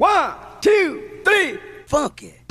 [0.00, 2.46] One, two, three, funk it.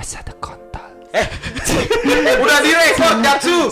[0.00, 0.96] Asada kontol.
[2.40, 3.68] Udah direkod Jatsu.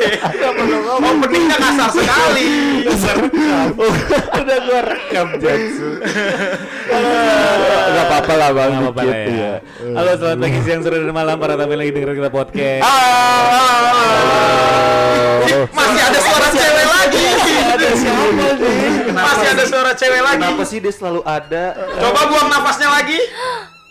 [0.00, 0.48] Hehehe.
[1.00, 2.48] Openingnya kasar sekali.
[4.40, 6.00] Udah gua rekam Jatsu.
[7.90, 8.70] Gak apa-apa lah bang.
[8.72, 9.54] Nggak apa-apa lah dikit, ya.
[9.60, 9.92] ya.
[9.92, 12.82] Halo selamat pagi, siang, sore, dan malam para tamu yang lagi denger kita podcast.
[15.70, 17.24] Masih ada suara cewek lagi.
[17.60, 18.24] Ada siapa
[18.56, 19.12] nih?
[19.12, 20.40] Masih ada suara cewek lagi.
[20.40, 21.64] Kenapa sih dia selalu ada?
[22.00, 23.20] Coba buang nafasnya lagi.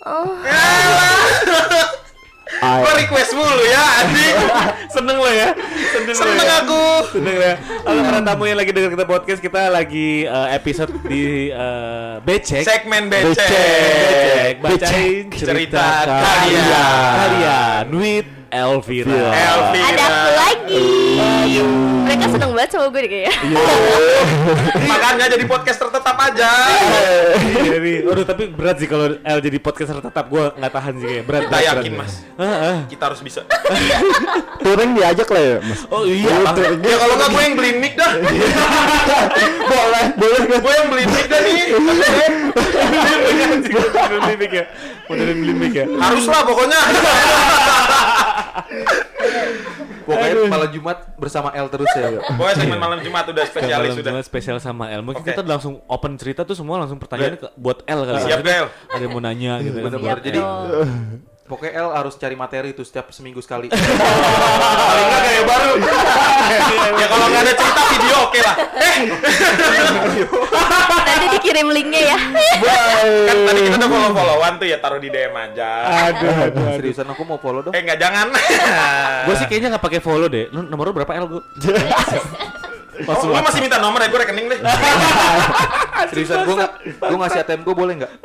[0.02, 0.26] Ah,
[2.59, 4.36] Gue request mulu ya, anjing.
[4.95, 5.55] Seneng lo ya?
[5.95, 6.58] Seneng, lo Seneng ya?
[6.59, 6.86] aku.
[7.16, 7.54] Seneng ya.
[7.88, 12.64] Halo para tamu yang lagi denger kita podcast, kita lagi eh, episode di eh, Becek.
[12.67, 13.40] Segmen Becek.
[13.40, 14.53] becek.
[14.59, 16.67] Bacain cerita, Cerita kalian.
[17.16, 19.30] Kalian with Elvira.
[19.30, 19.86] Elvira.
[19.94, 20.86] Ada aku lagi.
[22.09, 23.33] Mereka seneng banget sama gue deh kayaknya.
[24.92, 26.50] Makanya jadi podcaster tetap aja.
[27.61, 27.97] Iya nih.
[28.09, 31.42] Waduh, tapi berat sih kalau El jadi podcaster tetap gua nggak tahan sih kayak berat.
[31.45, 32.09] Kita berat, yakin, berat.
[32.09, 32.14] Mas.
[32.89, 33.42] Kita harus bisa.
[34.64, 35.81] touring diajak lah ya mas.
[35.89, 36.33] Oh iya.
[36.83, 38.11] Ya kalau nggak gue yang beliin mic dah.
[39.72, 40.39] boleh, boleh?
[40.59, 41.61] Gue yang beliin mic dah nih.
[43.70, 44.66] Modern limik ya.
[45.08, 45.86] Modern limik ya.
[45.88, 46.80] Haruslah pokoknya.
[50.09, 52.18] Pokoknya malam Jumat bersama L terus ya.
[52.18, 54.12] Pokoknya segmen malam Jumat udah spesialis Malam sudah.
[54.12, 55.02] Jumat spesial sama El.
[55.06, 55.30] Mungkin Oke.
[55.38, 58.17] kita langsung open cerita tuh semua langsung pertanyaan ke, buat El kali.
[58.26, 58.67] Siap, El.
[58.90, 59.86] Ada yang mau nanya gitu kan.
[59.94, 60.17] Bener-bener.
[60.17, 60.44] Siap Jadi-.
[61.50, 63.73] Pokoknya L harus cari materi tuh setiap seminggu sekali.
[63.73, 65.72] Paling nggak kayak baru.
[66.94, 68.55] ya kalau nggak ada cerita video oke lah.
[68.78, 68.97] Eh,
[71.09, 72.17] Nanti dikirim linknya ya.
[73.25, 75.70] kan tadi kita udah follow-followan tuh ya taruh di DM aja.
[76.14, 76.77] Aduh, aduh, aduh.
[76.77, 77.73] Seriusan aku mau follow dong.
[77.73, 78.30] Eh nggak jangan.
[79.26, 80.54] Gue sih kayaknya nggak pakai follow deh.
[80.54, 81.42] Lu nomor lu berapa El gue?
[83.10, 84.60] Oh, lu masih minta nomor ya gue rekening deh.
[86.08, 88.11] Seriusan gua nggak, gua ngasih ATM gua boleh nggak?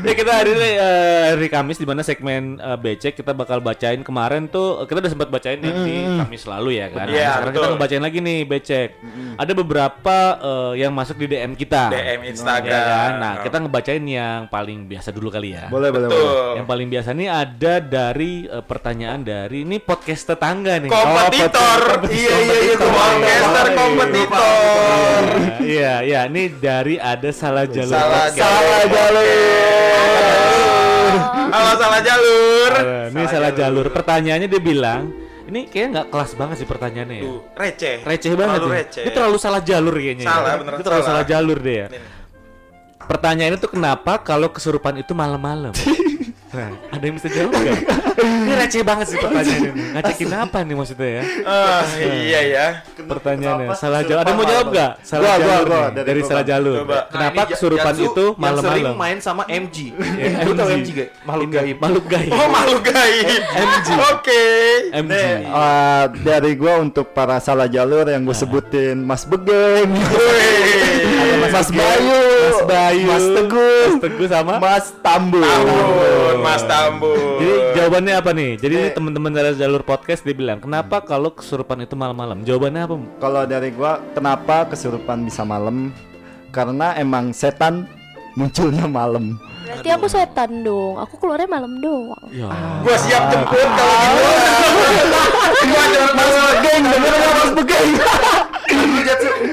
[0.00, 4.00] ya kita hari ini eh, hari Kamis di mana segmen eh, becek kita bakal bacain
[4.00, 7.04] kemarin tuh kita udah sempat bacain yang di Kamis lalu ya kan.
[7.04, 8.88] Nah, Iya, sekarang kita ngebacain lagi nih becek.
[9.36, 11.92] Ada beberapa eh, yang masuk di DM kita.
[11.92, 12.72] DM Instagram.
[12.72, 13.12] Ya kan?
[13.20, 15.68] Nah, kita ngebacain yang paling biasa dulu kali ya.
[15.68, 16.56] Boleh, boleh, Betul.
[16.56, 18.32] Yang paling biasa nih ada dari
[18.64, 20.88] pertanyaan dari ini podcast tetangga nih.
[20.88, 21.80] Kompetitor.
[22.08, 22.74] Iya iya iya.
[22.80, 24.69] Podcaster kompetitor.
[25.60, 27.94] Iya, iya, ini dari ada salah jalur.
[27.94, 28.40] Salah podcast.
[28.42, 29.26] salah jalur.
[31.50, 32.72] Halo salah jalur.
[33.10, 33.86] Ini salah jalur.
[33.90, 35.10] Pertanyaannya dia bilang,
[35.46, 37.24] ini kayaknya nggak kelas banget sih pertanyaannya ya.
[37.24, 37.96] Tuh, receh.
[38.02, 38.78] Receh banget Terlalu ya.
[38.82, 39.02] receh.
[39.04, 40.24] Dia terlalu salah jalur kayaknya.
[40.24, 40.30] ya.
[40.30, 41.16] Salah, beneran Dia terlalu salah.
[41.16, 41.86] salah jalur dia ya.
[43.00, 45.74] Pertanyaannya tuh kenapa kalau kesurupan itu malam-malam?
[46.50, 47.78] Nah, ada yang bisa jawab nggak?
[48.42, 49.70] Ini receh banget sih pertanyaannya.
[49.70, 49.84] nih.
[49.94, 51.22] Ngacekin apa nih maksudnya ya?
[51.46, 52.66] Ah, iya ya.
[52.98, 54.20] Pertanyaannya salah jalur.
[54.20, 54.92] Ada yang mau jawab nggak?
[55.00, 56.76] Salah Gua, gua, jalur gua, nih, dari dari salah jalur.
[56.82, 56.98] Coba.
[57.06, 58.94] Kenapa Nah, ini kesurupan Jatsu itu yang sering malam-malam?
[58.98, 59.76] main sama MG.
[60.20, 60.60] Ya, MG.
[60.60, 61.08] MG gak?
[61.22, 61.76] Makhluk gaib.
[61.78, 62.30] Makhluk gaib.
[62.30, 63.40] Oh makhluk gaib.
[63.56, 63.88] MG.
[64.10, 64.42] Oke.
[64.92, 65.14] MG.
[65.46, 71.48] Uh, dari gua untuk para salah jalur yang gue sebutin Mas Begeng, Wih.
[71.54, 72.19] Mas Bayu,
[72.70, 75.42] Bayu, Mas Teguh, Mas Teguh sama Mas Tambul.
[75.42, 77.38] Tambun, Mas Tambun.
[77.42, 78.50] Jadi jawabannya apa nih?
[78.62, 82.46] Jadi ini teman-teman dari jalur podcast dia bilang, kenapa kalau kesurupan itu malam-malam?
[82.46, 82.94] Jawabannya apa?
[83.18, 85.90] Kalau dari gua, kenapa kesurupan bisa malam?
[86.54, 87.90] Karena emang setan
[88.38, 89.34] munculnya malam.
[89.66, 90.98] Berarti aku setan dong.
[90.98, 92.26] Aku keluarnya malam doang.
[92.30, 92.50] Ya.
[92.86, 95.20] Gua siap jemput kalau gitu.
[95.70, 97.90] Gua jangan Mas Begeng, nggak Mas Begeng?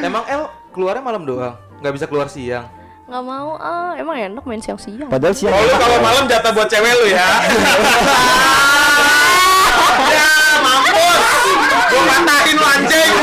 [0.08, 1.58] Emang L keluarnya malam doang.
[1.82, 2.77] Nggak bisa keluar siang.
[3.08, 5.08] Nggak mau ah, emang enak main siang-siang.
[5.08, 5.56] Padahal siang.
[5.56, 7.24] Oh lu kalau malam jatah buat cewek lu ya.
[10.12, 10.28] ya
[10.60, 11.24] mampus.
[11.88, 13.14] Gua matahin lu anjing.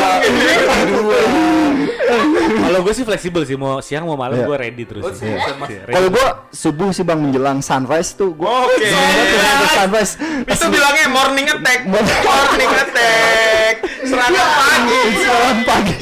[2.65, 4.47] Kalau gue sih fleksibel sih, mau siang mau malam Iya.
[4.47, 5.03] gue ready terus.
[5.03, 5.27] Oh, sih.
[5.27, 5.67] Mas?
[5.67, 5.83] Iya.
[5.91, 8.87] Kalau gua subuh sih bang menjelang sunrise tuh gua Oke.
[8.87, 10.13] Sebenarnya sunrise.
[10.47, 11.81] Itu bilangnya morning attack.
[11.85, 13.75] Morning attack.
[14.01, 15.01] Serangan pagi.
[15.17, 15.97] Sekarang pagi.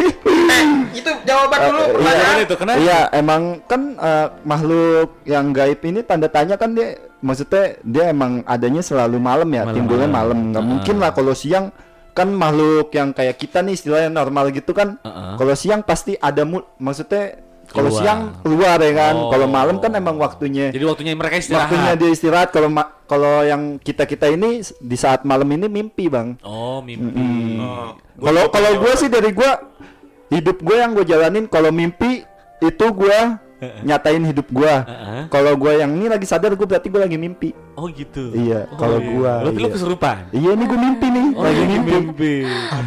[0.53, 2.37] Eh, itu jawaban dulu Eh, pertanyaan.
[2.39, 2.77] Itu kenapa?
[2.79, 8.45] Iya, emang kan eh, makhluk yang gaib ini tanda tanya kan dia maksudnya dia emang
[8.45, 9.73] adanya selalu malam ya, Malam-malam.
[9.73, 10.39] timbulnya malam.
[10.51, 10.69] Nggak Ah.
[10.69, 11.73] mungkin lah kalau siang
[12.13, 15.01] kan makhluk yang kayak kita nih istilahnya normal gitu kan.
[15.03, 15.37] Ah.
[15.41, 17.41] Kalau siang pasti ada mu maksudnya
[17.73, 19.15] kalau siang keluar ya kan.
[19.17, 19.31] Oh.
[19.33, 21.73] Kalau malam kan emang waktunya Jadi waktunya mereka istirahat.
[21.73, 22.49] waktunya dia istirahat.
[22.53, 22.69] Kalau
[23.09, 26.37] kalau yang kita-kita ini di saat malam ini mimpi, Bang.
[26.45, 27.57] Oh, mimpi.
[27.61, 29.51] Oh, Kalau kalau gue sih dari gue
[30.33, 32.25] hidup gue yang gue jalanin kalau mimpi
[32.61, 33.19] itu gue
[33.89, 35.23] nyatain hidup gue Heeh.
[35.29, 38.37] kalau gue yang ini lagi sadar gue berarti gue lagi mimpi Oh gitu.
[38.37, 39.09] Iya, Oh, kalau iya.
[39.09, 39.73] gua, Berarti lu iya.
[39.73, 40.17] kesurupan.
[40.31, 42.35] iya ini gue mimpi nih Oh, lagi lagi mimpi mimpi.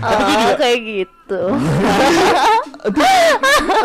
[0.06, 1.42] Oh, kayak gitu.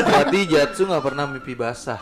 [0.01, 2.01] Berarti Jatsu nggak pernah mimpi basah.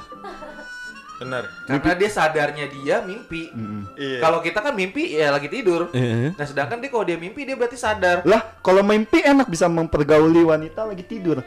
[1.19, 1.51] Benar.
[1.67, 3.51] Karena dia sadarnya dia mimpi.
[3.95, 4.19] Iya.
[4.19, 5.91] Kalau kita kan mimpi ya lagi tidur.
[5.91, 6.31] Heeh.
[6.31, 8.23] Nah sedangkan dia kalau dia mimpi dia berarti sadar.
[8.23, 11.43] lah kalau mimpi enak bisa mempergauli wanita lagi tidur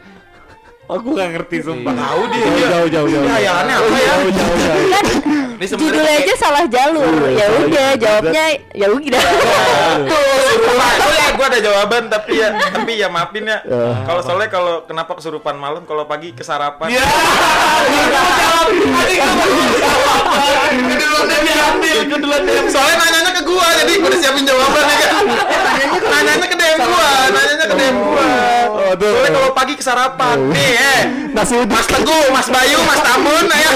[0.90, 1.94] Aku gak ngerti sumpah.
[1.94, 2.42] Tahu dia.
[2.42, 3.38] Jauh, jauh, jauh, jauh.
[3.38, 4.02] Ya, apa ya?
[4.18, 5.06] jauh jauh jauh Kan
[5.62, 7.06] Ini sebenarnya judulnya aja salah jalur.
[7.30, 8.44] Iya, Ya udah, jawabnya
[8.74, 9.22] ya udah.
[10.10, 10.96] Kesurupan.
[10.98, 13.62] Oh ya, gua ada jawaban tapi ya tapi ya maafin ya.
[14.02, 16.90] Kalau soalnya kalau kenapa kesurupan malam kalau pagi kesarapan.
[16.90, 17.04] Iya.
[17.06, 18.50] Dia
[21.70, 21.96] ambil.
[22.10, 25.12] Keduluan dia Soalnya nanyanya ke gua jadi gua udah siapin jawaban ya kan.
[26.02, 28.30] Nanyanya ke DM gua, nanyanya ke DM gua.
[28.92, 30.36] Soalnya kalau pagi kesarapan.
[30.52, 31.00] Nih, eh.
[31.32, 33.72] nasi uduk Mas Teguh, Mas Bayu, Mas Tamun, ayo.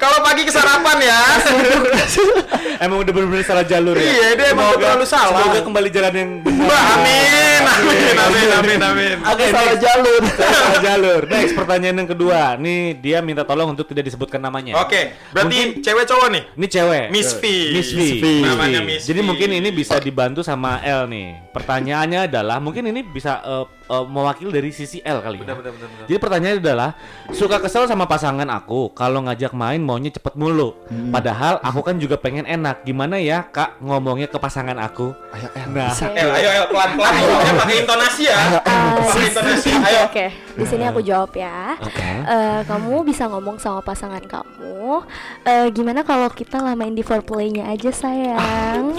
[0.00, 1.20] Kalau pagi kesarapan ya.
[2.80, 4.08] Emang udah bener-bener salah jalur ya.
[4.08, 5.42] Iya, dia emang Semoga- terlalu salah.
[5.44, 6.64] Semoga kembali jalan yang benar.
[6.64, 9.16] Wah, amin, amin, amin, amin, amin.
[9.28, 11.20] Oke, salah jalur salah jalur.
[11.28, 12.56] Next pertanyaan yang kedua.
[12.56, 14.80] Nih dia minta tolong untuk tidak disebutkan namanya.
[14.80, 16.42] Oke, berarti cewek cowok nih.
[16.56, 17.04] Ini cewek.
[17.12, 17.44] Miss V.
[17.76, 18.00] Miss V.
[18.40, 19.26] Namanya Miss Jadi V.
[19.28, 21.52] mungkin ini bisa dibantu sama L nih.
[21.52, 25.50] Pertanyaannya adalah mungkin ini bisa eh, eh, mewakili dari sisi L kali ya.
[25.50, 26.06] Benar, benar, benar, benar.
[26.06, 26.90] Jadi pertanyaannya adalah
[27.34, 30.78] suka kesel sama pasangan aku kalau ngajak main maunya cepet mulu.
[31.10, 32.86] Padahal aku kan juga pengen enak.
[32.86, 35.10] Gimana ya Kak ngomongnya ke pasangan aku?
[35.74, 38.38] Nah, El, ayo, El, pelan-pelan ngomongnya pakai intonasi ya.
[38.62, 39.70] Pakai intonasi.
[39.74, 40.00] Ayo.
[40.06, 41.74] Oke, di sini aku jawab ya.
[41.82, 42.06] Oke.
[42.26, 45.02] Eh, kamu bisa ngomong sama pasangan kamu.
[45.46, 48.98] eh, gimana kalau kita lamain di foreplay-nya aja sayang?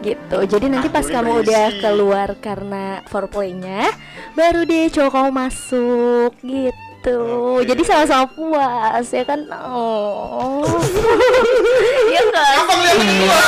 [0.00, 0.38] Gitu.
[0.46, 3.90] Jadi nanti pas kamu udah keluar karena foreplay-nya,
[4.34, 7.18] baru deh cowok kamu masuk gitu.
[7.62, 9.40] Jadi sama-sama puas ya kan?
[9.52, 10.64] Oh.
[12.06, 12.56] Iya kan?
[12.62, 13.38] Apa ngeliat gua?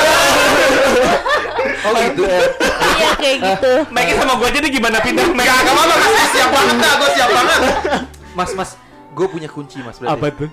[1.78, 2.40] Oh gitu ya.
[2.98, 3.72] Iya kayak gitu.
[3.88, 6.30] Mike sama gua jadi gimana pindah enggak apa-apa, Mas.
[6.34, 7.60] Siap banget dah, gua siap banget.
[8.38, 8.70] Mas, mas,
[9.18, 10.14] gue punya kunci mas berarti.
[10.14, 10.50] Apa tuh?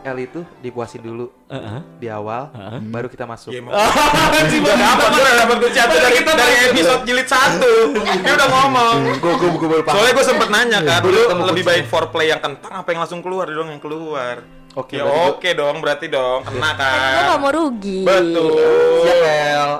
[0.00, 1.80] L itu dipuasin dulu Heeh.
[1.96, 2.80] di awal, Heeh.
[2.86, 3.52] baru kita masuk.
[3.52, 3.72] Iya, emang.
[3.76, 7.72] Udah dapat, udah dapat satu dari, dari episode jilid satu.
[7.94, 8.96] Dia udah ngomong.
[9.16, 9.94] Gue gue gue baru paham.
[9.94, 13.20] Soalnya gue sempet nanya kan, dulu ketemu lebih baik foreplay yang kentang apa yang langsung
[13.20, 14.40] keluar dong yang keluar.
[14.72, 17.36] Oke, Ya berarti gua- oke dong, berarti dong, kena Gue gak kan.
[17.36, 17.98] mau rugi.
[18.00, 19.02] Betul.
[19.02, 19.20] Siap
[19.58, 19.72] L.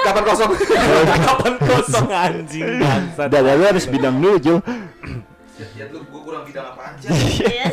[0.00, 0.50] Kapan kosong?
[1.26, 2.80] Kapan kosong anjing.
[3.14, 4.58] Dada lu harus bidang dulu Jul
[5.74, 7.08] Ya lu gue kurang bidang apa aja.
[7.10, 7.66] Iya.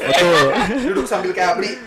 [0.89, 1.77] Duduk sambil kayak abri.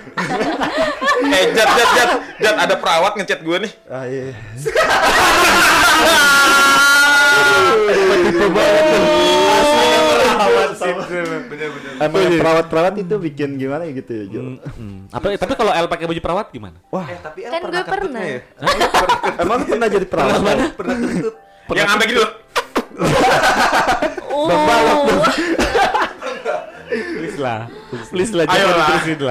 [1.18, 3.72] Eh, Jat, Jat, Jat, Jat, ada perawat ngechat gue nih.
[3.90, 4.30] ah iya
[11.98, 14.46] emang yang perawat-perawat itu bikin gimana gitu ya Jul
[14.78, 15.10] Hmm.
[15.10, 16.78] Apa tapi kalau L pakai baju perawat gimana?
[17.08, 18.22] Eh tapi L Kan pernah gue pernah.
[18.22, 18.40] ya?
[19.42, 20.38] emang lu pernah jadi perawat
[20.78, 21.34] Pernah kentut.
[21.68, 22.32] Yang sampai gitu loh.
[24.28, 24.46] Oh.
[26.88, 27.60] Please lah.
[28.08, 28.88] Please lah Ayo lah,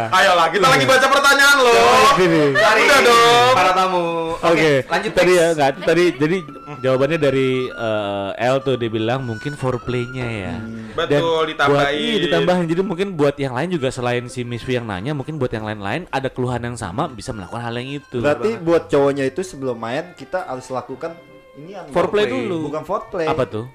[0.10, 1.74] ayo lah, kita lagi baca pertanyaan lo.
[2.14, 2.44] Sini.
[2.54, 3.52] Udah dong.
[3.54, 4.06] Para tamu.
[4.38, 6.38] Oke, lanjut tadi ya nggak tadi jadi
[6.78, 10.54] jawabannya dari eh, L tuh dia bilang mungkin foreplay-nya ya.
[10.54, 11.98] Dan Betul, Buat, ditambahin.
[11.98, 12.66] iya, ditambahin.
[12.68, 15.66] Jadi mungkin buat yang lain juga selain si Miss V yang nanya, mungkin buat yang
[15.66, 18.18] lain-lain ada keluhan yang sama bisa melakukan hal yang itu.
[18.18, 21.14] berarti buat cowoknya itu sebelum main kita harus lakukan
[21.56, 22.46] ini yang Foreplay Foreplay.
[22.46, 22.58] dulu.
[22.70, 23.66] bukan foreplay Apa tuh?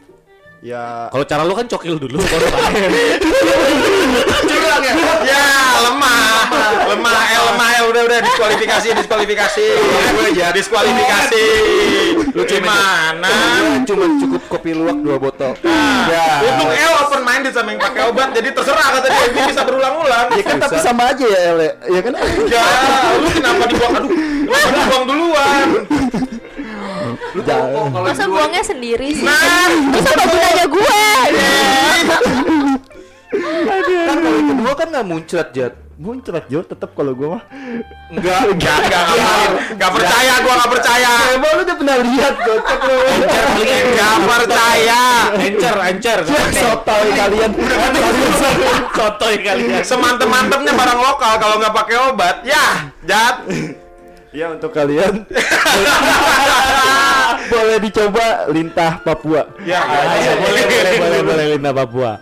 [0.62, 2.46] Ya Kalau cara lu kan cokil dulu baru.
[4.46, 4.94] Curang ya.
[5.26, 5.46] Ya,
[5.82, 6.46] lemah.
[6.92, 7.84] Lemah, El, lemah, El.
[7.92, 9.66] Udah, udah, diskualifikasi, diskualifikasi.
[10.14, 10.46] Gue aja.
[10.54, 11.44] Diskualifikasi.
[12.32, 13.30] Lu Gimana?
[13.82, 15.52] Cuma cukup kopi luwak dua botol.
[16.08, 16.46] Ya.
[16.46, 20.26] Untung El open minded sama yang pakai obat, jadi terserah kata dia ini bisa berulang-ulang.
[20.32, 21.72] ya kan tapi sama aja ya El ya?
[21.90, 22.12] ya kan
[22.46, 22.64] Ya,
[23.18, 23.94] lu kenapa dibuang?
[23.98, 24.10] Aduh,
[24.46, 25.66] kenapa dibuang duluan?
[27.32, 29.24] Kalau Masa buangnya sendiri sih?
[29.24, 31.00] Nah, Terus apa gunanya gue?
[34.02, 35.72] kan kalau kedua kan nggak muncrat jat.
[35.94, 37.42] muncrat Jul tetap kalau gua mah
[38.10, 39.04] enggak, enggak, enggak,
[39.70, 41.12] enggak, percaya, gua enggak percaya.
[41.30, 45.02] emang lu udah pernah lihat kocak lu Enggak percaya.
[45.38, 46.18] Encer, encer.
[46.50, 47.50] sotoy kalian
[48.92, 49.80] Sotoy kalian.
[49.80, 52.36] Semantep-mantepnya barang lokal kalau nggak pakai obat.
[52.42, 53.46] Ya, Jat.
[54.32, 55.22] ya untuk kalian
[57.52, 62.12] boleh dicoba lintah Papua Ya, Ayo, boleh, boleh, boleh, boleh, Linda Papua.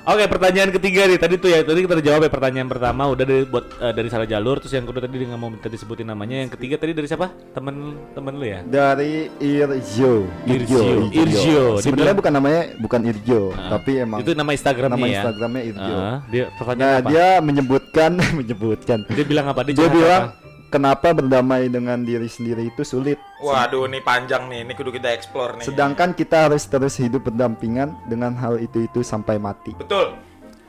[0.00, 1.20] Oke, pertanyaan ketiga nih.
[1.20, 4.08] Tadi tuh ya, tadi kita udah jawab ya pertanyaan pertama udah dari buat eh, dari
[4.08, 6.40] salah jalur, terus yang kedua tadi dia nggak mau minta disebutin namanya.
[6.40, 7.28] Yang ketiga tadi dari siapa?
[7.52, 7.76] Temen
[8.10, 8.64] temen lu ya?
[8.64, 10.24] Dari Irjo.
[10.48, 10.80] Irjo.
[11.06, 11.62] Irjo.
[11.78, 13.76] Sebenarnya bukan namanya bukan Irjo, Ah.
[13.76, 15.14] tapi emang Itu nama Instagramnya nama ya.
[15.20, 15.94] Instagramnya Irjo.
[15.94, 17.10] Ah, dia pertanyaan Nah, apa?
[17.12, 18.98] dia menyebutkan menyebutkan.
[19.06, 19.60] Dia bilang apa?
[19.62, 20.49] Dia, Dia bilang apa?
[20.70, 23.18] Kenapa berdamai dengan diri sendiri itu sulit.
[23.42, 24.62] Waduh, nih panjang nih.
[24.62, 25.66] Ini kudu kita explore nih.
[25.66, 29.74] Sedangkan kita harus terus hidup berdampingan dengan hal itu-itu sampai mati.
[29.74, 30.14] Betul.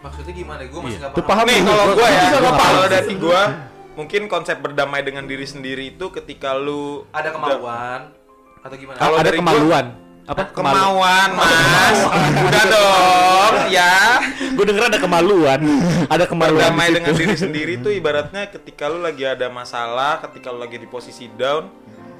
[0.02, 0.66] Maksudnya gimana?
[0.66, 1.46] Gue masih nggak Itu paham.
[1.46, 2.74] Nih kalau gue ya, kalau paham.
[2.90, 3.42] dari gue,
[3.94, 8.10] mungkin konsep berdamai dengan diri sendiri itu ketika lu Ada kemauan
[8.66, 8.98] atau gimana?
[8.98, 9.86] Kalau ada dari gua- kemaluan.
[10.26, 10.44] apa?
[10.54, 11.98] kemauan, Mas.
[14.62, 14.68] Ya.
[14.70, 15.60] Gue denger ada kemaluan.
[16.06, 16.62] ada kemaluan.
[16.62, 20.78] Berdamai di dengan diri sendiri tuh ibaratnya ketika lu lagi ada masalah, ketika lu lagi
[20.78, 21.66] di posisi down,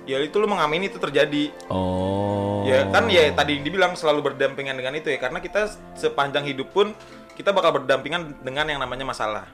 [0.10, 1.54] ya itu lu mengamini itu terjadi.
[1.70, 2.66] Oh.
[2.66, 6.98] Ya kan ya tadi dibilang selalu berdampingan dengan itu ya karena kita sepanjang hidup pun
[7.38, 9.46] kita bakal berdampingan dengan yang namanya masalah.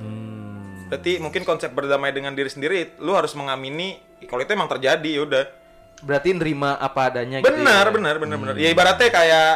[0.00, 0.88] Hmm.
[0.88, 5.22] Berarti mungkin konsep berdamai dengan diri sendiri, lu harus mengamini kalau itu emang terjadi ya
[5.28, 5.44] udah.
[6.00, 7.52] Berarti nerima apa adanya gitu.
[7.52, 7.92] Benar, ya?
[7.92, 8.54] benar, benar, benar.
[8.56, 9.52] Ya ibaratnya kayak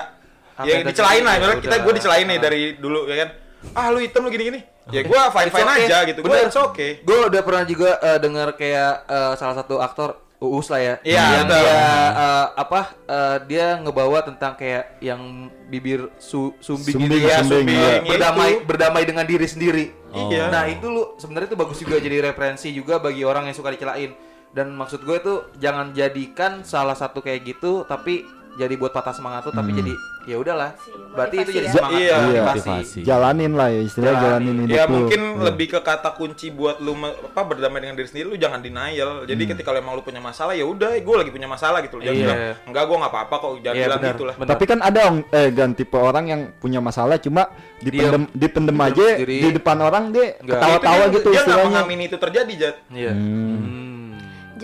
[0.63, 3.31] ya yang dicelain lah, ya ibarat kita gue dicelain nih dari dulu ya kan.
[3.73, 4.61] Ah, lu hitam lu gini-gini.
[4.93, 5.87] Ya gua fine fine okay.
[5.89, 6.21] aja gitu.
[6.21, 7.01] Gue it's okay.
[7.01, 10.95] Gue udah pernah juga eh, dengar kayak eh, salah satu aktor Uus lah ya.
[11.01, 11.57] Iya, yang betul.
[11.57, 11.81] dia
[12.13, 12.81] eh, apa
[13.49, 17.81] dia ngebawa tentang kayak yang bibir su sumbing, Sumbing, gitu ya, sumbing, sumbing.
[17.81, 17.95] iya.
[18.05, 18.67] berdamai Itu.
[18.69, 19.85] berdamai dengan diri sendiri.
[20.13, 20.53] Iya.
[20.53, 24.13] Nah, itu lu sebenarnya itu bagus juga jadi referensi juga bagi orang yang suka dicelain.
[24.53, 29.43] Dan maksud gue itu jangan jadikan salah satu kayak gitu tapi jadi buat patah semangat
[29.43, 29.93] tuh tapi jadi
[30.25, 30.73] ya udahlah.
[31.11, 32.09] Berarti itu jadi motivasi ya.
[32.09, 32.43] semangat Iya.
[32.43, 32.99] motivasi.
[33.03, 34.33] Jalanin lah ya istilahnya Jalanin.
[34.47, 34.93] jalanin hidup Ya lu.
[34.97, 35.43] mungkin Iya.
[35.45, 39.11] lebih ke kata kunci buat lu apa berdamai dengan diri sendiri lu jangan denial.
[39.23, 41.99] Jadi ketika lu emang lu punya masalah ya udah gue lagi punya masalah gitu.
[41.99, 42.25] Jangan Iya.
[42.25, 44.11] bilang enggak gue nggak apa-apa kok jangan Iya, bilang benar.
[44.11, 44.35] gitu lah.
[44.35, 44.51] Benar.
[44.51, 47.43] Tapi kan ada ong- eh gan tipe orang yang punya masalah cuma
[47.79, 49.39] dipendem dipendem aja sendiri.
[49.41, 51.69] di depan orang dia ketawa-tawa Itu dia- gitu Dia nggak istilahnya.
[51.71, 52.77] mengamini itu terjadi, Jat.
[52.89, 53.13] Iya.
[53.13, 53.84] Hmm.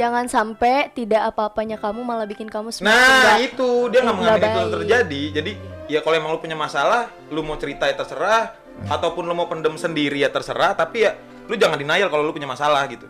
[0.01, 4.57] Jangan sampai tidak apa-apanya kamu malah bikin kamu semakin Nah, nggak- itu dia nggak mengamini
[4.59, 5.23] itu terjadi.
[5.37, 5.53] Jadi
[5.87, 8.57] ya kalau emang lu punya masalah, lu mau cerita ya terserah
[8.89, 11.13] ataupun lu mau pendem sendiri ya terserah, tapi ya
[11.45, 13.05] lu jangan denial kalau lu punya masalah gitu.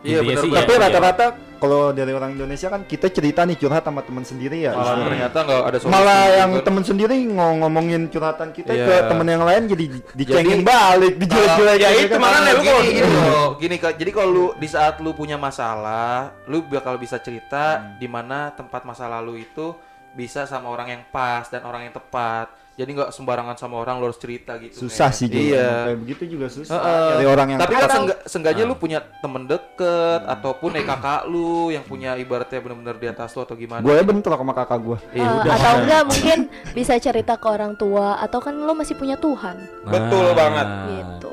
[0.00, 0.40] Iya benar.
[0.40, 0.50] sih.
[0.50, 0.80] Tapi Iya.
[0.80, 1.26] rata-rata
[1.56, 4.72] kalau dari orang Indonesia kan kita cerita nih curhat sama teman sendiri ya.
[4.72, 5.04] Malah istilahnya.
[5.04, 5.92] ternyata nggak ada solusi.
[5.92, 8.86] Malah yang temen sendiri ngo- ngomongin curhatan kita Iya.
[8.86, 11.78] ke temen yang lain jadi di- dicengin Jadi, balik, dijelek-jelekin.
[11.78, 12.20] ya gitu itu kan.
[12.20, 13.94] makanya lu gini, kalau- gini loh, gini Kak.
[13.94, 17.62] Jadi kalau lu di saat lu punya masalah, lu bakal bisa cerita
[17.94, 19.76] di mana tempat masa lalu itu
[20.10, 22.48] bisa sama orang yang pas dan orang yang tepat.
[22.80, 24.72] Jadi nggak sembarangan sama orang lu harus cerita gitu.
[24.80, 25.18] Susah men.
[25.20, 25.44] sih juga.
[25.44, 25.68] Iya.
[25.84, 26.72] Kayak begitu juga susah.
[26.74, 27.08] Heeh.
[27.12, 31.68] Dari orang yang Tapi kan seenggak- seenggaknya lu punya temen deket ataupun eh kakak lu
[31.68, 33.82] yang punya ibaratnya bener-bener di atas lu atau gimana.
[33.82, 34.98] gue bentrok sama kakak gue.
[35.12, 35.52] Eh, Eh, udah.
[35.52, 36.38] atau enggak mungkin
[36.72, 40.68] bisa cerita ke orang tua atau kan lo masih punya Tuhan Betul banget.
[40.88, 41.30] Gitu.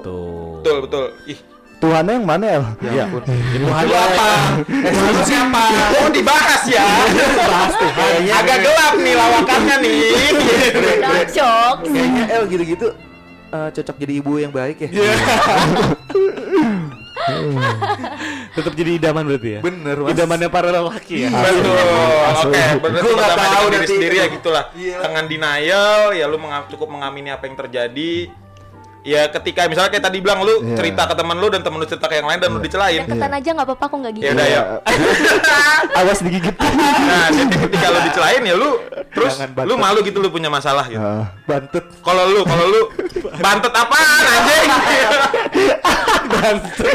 [0.57, 1.05] Betul, betul.
[1.25, 1.39] Ih,
[1.77, 2.63] Tuhannya yang mana El?
[2.89, 3.21] Ya ampun.
[3.21, 4.29] Tuhan lu apa?
[4.65, 5.63] Eh, lu siapa?
[6.01, 6.81] Oh, dibahas ya.
[8.33, 9.97] Agak gelap nih lawakannya nih.
[11.05, 12.87] cocok Kayaknya El gitu-gitu
[13.53, 14.89] eh, cocok jadi ibu yang baik ya.
[18.55, 19.61] Tetap jadi idaman berarti ya?
[19.61, 20.15] Bener, Mas.
[20.15, 21.29] Idamannya para lelaki ya?
[21.29, 21.75] Betul.
[22.47, 23.87] Oke, berarti Gua nggak tahu nanti.
[23.93, 24.65] sendiri ya gitulah.
[24.73, 24.97] Iya.
[25.03, 26.37] Dengan denial ya lu
[26.73, 28.31] cukup mengamini apa yang terjadi.
[29.07, 30.75] Ya ketika misalnya kayak tadi bilang lu Iya.
[30.75, 33.07] cerita ke teman lu dan teman lu cerita ke yang lain dan lu dicelain.
[33.07, 34.61] deketan aja nggak apa-apa kok nggak Ya gigit udah ya.
[35.95, 36.55] Awas digigit.
[37.07, 38.69] Nah, jadi ketika lu dicelain ya lu
[39.15, 39.63] terus bantet.
[39.63, 40.99] lu malu gitu lu punya masalah gitu.
[40.99, 41.23] Ah.
[41.47, 41.87] Bantut.
[42.03, 42.81] Kalau lu, kalau lu
[43.39, 44.67] bantet apaan anjing?
[46.27, 46.91] Bantut.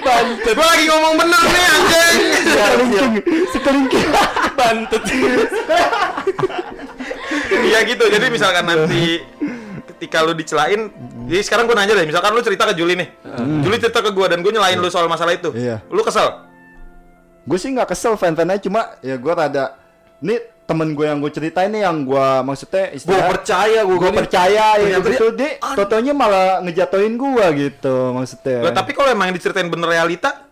[0.00, 0.54] Bantut.
[0.56, 2.16] Gua lagi ngomong bener nih anjing.
[2.40, 3.12] Sekelingking,
[3.52, 4.08] sekelingking.
[4.56, 5.02] Bantut.
[7.52, 8.04] Iya gitu.
[8.08, 9.20] Jadi misalkan nanti
[10.02, 10.90] ketika lu dicelain,
[11.30, 13.08] jadi sekarang gua nanya deh, misalkan lu cerita ke Juli nih.
[13.62, 15.54] Juli cerita ke gua dan gua nyelain lu soal masalah itu.
[15.54, 15.78] Iya.
[15.86, 16.50] Lu kesel?
[17.42, 19.74] gue sih nggak kesel fan-fan aja cuma ya gue rada
[20.22, 24.78] nih temen gue yang gue ceritain nih yang gue maksudnya Gue percaya gue gue percaya
[24.78, 29.66] ya gitu dia totonya malah ngejatoin gue gitu maksudnya Lah tapi kalau emang yang diceritain
[29.66, 30.46] bener realita,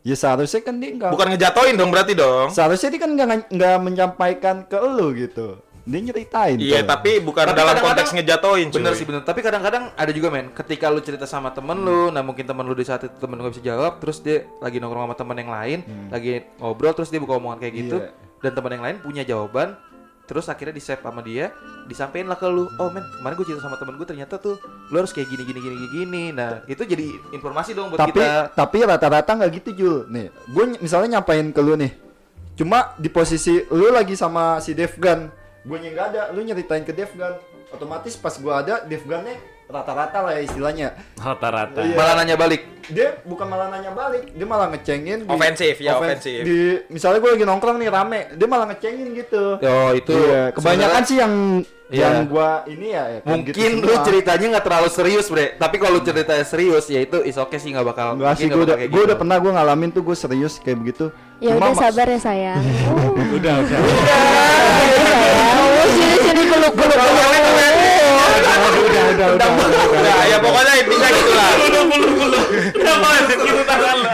[0.00, 2.48] ya seharusnya kan dia nggak bukan ngejatoin dong berarti dong.
[2.48, 6.92] seharusnya dia kan nggak nggak menyampaikan ke lu gitu dia nyeritain Iya, tuh.
[6.92, 8.68] tapi bukan Tapi dalam konteks ngejatoin.
[8.68, 8.98] Bener cuy.
[9.00, 9.24] sih bener.
[9.24, 10.52] Tapi kadang-kadang ada juga men.
[10.52, 13.42] Ketika lu cerita sama temen lu, nah mungkin temen lu di saat itu temen lu
[13.42, 15.78] gak bisa jawab, terus dia lagi nongkrong sama temen yang lain,
[16.08, 18.12] lagi ngobrol, terus dia buka omongan kayak gitu, Iya.
[18.38, 19.80] dan temen yang lain punya jawaban,
[20.24, 21.48] terus akhirnya di save sama dia,
[21.84, 24.96] disampaikan lah ke lu, oh men kemarin gue cerita sama temen gue ternyata tuh lu
[24.96, 26.24] harus kayak gini gini gini gini gini.
[26.30, 28.52] Nah itu jadi informasi dong buat tapi kita.
[28.52, 31.92] tapi rata-rata nggak gitu Jul nih gue misalnya nyampain ke lu nih
[32.54, 35.30] cuma di posisi lu lagi sama si Devgan
[35.68, 36.22] gue nggak ada.
[36.32, 37.36] Lu nyeritain ke Devgan
[37.68, 39.36] otomatis pas gue ada Devgannya
[39.68, 41.80] rata-rata lah ya istilahnya Rata-rata.
[41.80, 41.94] Iya.
[41.94, 42.62] Malah nanya balik.
[42.88, 46.40] dia bukan malah nanya balik dia malah ngecengin di- Ofensif, ya, ofens- ofensif.
[46.40, 46.56] di
[46.88, 51.16] misalnya gue lagi nongkrong nih rame dia malah ngecengin gitu Oh, itu Iya, kebanyakan sih
[51.16, 51.34] yang
[51.86, 52.00] Iya.
[52.06, 54.04] yang gua ini ya, ya mungkin gitu lu semua.
[54.04, 55.52] ceritanya nggak terlalu serius, Bre.
[55.54, 58.12] Tapi kalau lu ceritanya serius, ya itu is oke sih nggak bakal.
[58.14, 59.06] Enggak mungkin sih, nggak gue udah, gue gitu.
[59.06, 61.04] udah pernah gue ngalamin tuh gue serius kayak begitu.
[61.38, 62.60] Ya Cuma udah mas- sabar ya sayang.
[62.60, 63.68] Uh, Udah, udah.
[63.70, 63.88] sayang.
[65.58, 67.47] Oh, sini sini peluk peluk peluk.
[69.18, 69.98] Udah, udah, udah.
[69.98, 71.50] Nah, ya pokoknya intinya gitu lah.
[72.70, 74.06] Kenapa gitu tangan lu?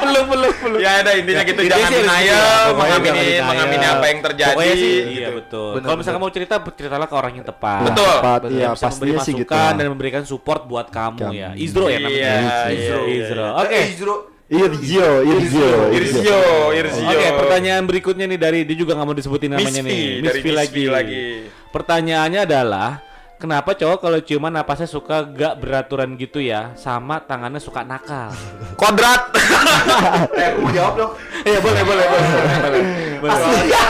[0.00, 0.78] Peluk, peluk, peluk.
[0.80, 2.72] Ya ada intinya gitu Intinya jangan denial, gitu.
[2.72, 4.54] Pokoknya mengamini mengamini apa yang terjadi.
[4.56, 5.10] Pokoknya sih, gitu.
[5.12, 5.70] iya betul.
[5.76, 6.32] Bener, Kalau misalkan bener.
[6.32, 7.80] mau cerita, ceritalah ke orang yang tepat.
[7.84, 8.16] Betul.
[8.20, 9.52] Betul, iya pastinya sih gitu.
[9.52, 11.50] masukan dan memberikan support buat kamu ya.
[11.54, 12.16] Izro ya namanya.
[12.16, 13.46] Iya, Izro, iya, Izro.
[13.46, 13.60] iya.
[13.60, 13.76] Oke.
[13.76, 14.16] Eh, Izro.
[14.50, 16.42] Irzio, Irzio, Irzio,
[16.74, 17.06] Irzio.
[17.06, 20.26] Oke, pertanyaan berikutnya nih dari dia juga nggak mau disebutin namanya Miss nih.
[20.26, 20.84] Miss V V lagi.
[20.90, 21.24] lagi.
[21.70, 22.98] Pertanyaannya adalah
[23.40, 28.28] Kenapa cowok kalau ciuman napasnya suka gak beraturan gitu ya Sama tangannya suka nakal
[28.80, 29.32] Kodrat.
[30.40, 31.12] Eh, aku jawab dong.
[31.44, 32.82] Iya boleh boleh boleh
[33.20, 33.82] Soalnya,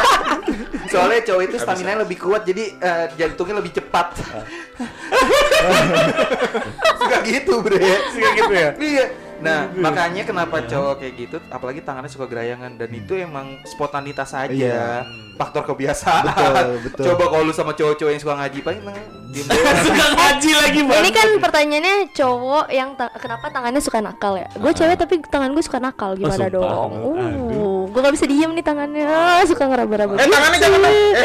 [0.92, 4.06] soalnya cowok itu stamina lebih kuat, jadi eh, jantungnya lebih cepat.
[6.98, 7.78] Suka gitu, Bre.
[8.10, 8.70] Suka gitu ya?
[8.78, 9.06] Iya.
[9.40, 14.52] Nah, makanya kenapa cowok kayak gitu, apalagi tangannya suka gerayangan dan itu emang spontanitas saja.
[14.52, 15.04] Iya.
[15.34, 16.24] Faktor kebiasaan.
[16.26, 16.52] Betul,
[16.84, 17.04] betul.
[17.08, 18.80] Coba kalau lu sama cowok-cowok yang suka ngaji, paling.
[19.80, 24.50] Suka ngaji lagi bang Ini kan pertanyaannya cowok yang ta- kenapa tangannya suka nakal ya?
[24.52, 26.50] Gue cewek tapi tangan gue suka nakal gimana sumpah.
[26.50, 26.90] dong?
[27.16, 30.12] Uh, gue gak bisa diem nih tangannya, Ah, suka ngeraba-raba.
[30.14, 30.80] Eh tangannya jangan.
[30.82, 31.24] Eh,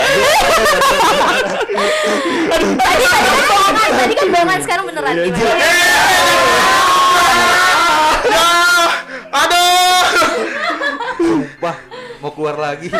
[2.47, 5.13] Tadi kan bohongan, tadi kan bohongan sekarang beneran.
[5.17, 5.67] Gimana?
[11.63, 11.77] Wah,
[12.19, 12.89] mau keluar lagi.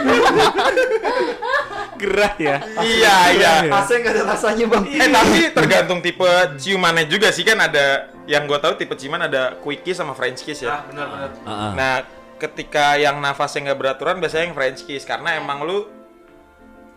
[1.95, 3.51] Gerah ya Iya, iya.
[3.71, 4.83] Rasanya nggak ada rasanya bang.
[4.99, 6.27] Eh tapi tergantung tipe
[6.59, 10.43] ciumannya juga sih kan ada yang gue tahu tipe ciuman ada quick kiss sama French
[10.43, 10.83] kiss ya.
[10.91, 11.31] benar-benar.
[11.39, 11.71] Heeh.
[11.79, 11.95] Nah,
[12.35, 15.87] ketika yang nafasnya nggak beraturan biasanya yang French kiss karena emang lu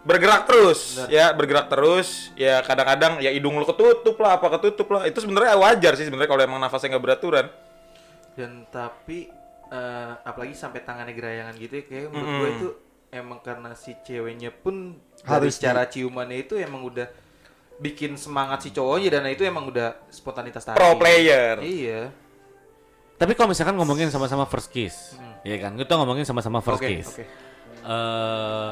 [0.02, 5.02] bergerak terus ya bergerak terus ya kadang-kadang ya hidung lu ketutup lah apa ketutup lah
[5.04, 7.46] itu sebenarnya wajar sih sebenarnya kalau emang nafasnya nggak beraturan
[8.32, 9.28] Dan tapi
[9.68, 12.40] eh, apalagi sampai tangannya gerayangan gitu ya, kayak menurut Mm-mm.
[12.40, 12.68] gue itu
[13.08, 17.08] emang karena si ceweknya pun Harus cara ciumannya itu emang udah
[17.78, 20.76] bikin semangat si cowoknya dan itu emang udah spontanitas tadi.
[20.76, 22.10] pro player Iya.
[23.14, 27.08] Tapi kalau misalkan ngomongin sama-sama first kiss ya kan kita ngomongin sama-sama first Oke, kiss
[27.14, 27.24] oke.
[27.82, 28.70] eh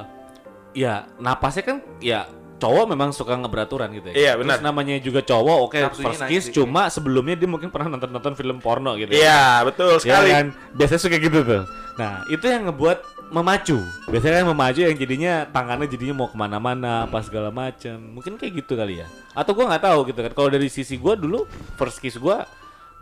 [0.75, 4.15] ya napasnya kan ya cowok memang suka ngeberaturan gitu ya.
[4.17, 4.59] Iya, Terus benar.
[4.65, 6.57] namanya juga cowok oke Nafsunya first kiss sedikit.
[6.65, 9.13] cuma sebelumnya dia mungkin pernah nonton-nonton film porno gitu.
[9.13, 11.63] iya betul Ya sekali kan biasanya suka gitu tuh.
[11.97, 13.77] Nah itu yang ngebuat memacu.
[14.07, 17.97] Biasanya kan memacu yang jadinya tangannya jadinya mau ke mana-mana apa segala macam.
[18.17, 19.07] Mungkin kayak gitu kali ya.
[19.33, 20.33] Atau gua nggak tahu gitu kan.
[20.33, 21.45] Kalau dari sisi gua dulu
[21.77, 22.49] first kiss gua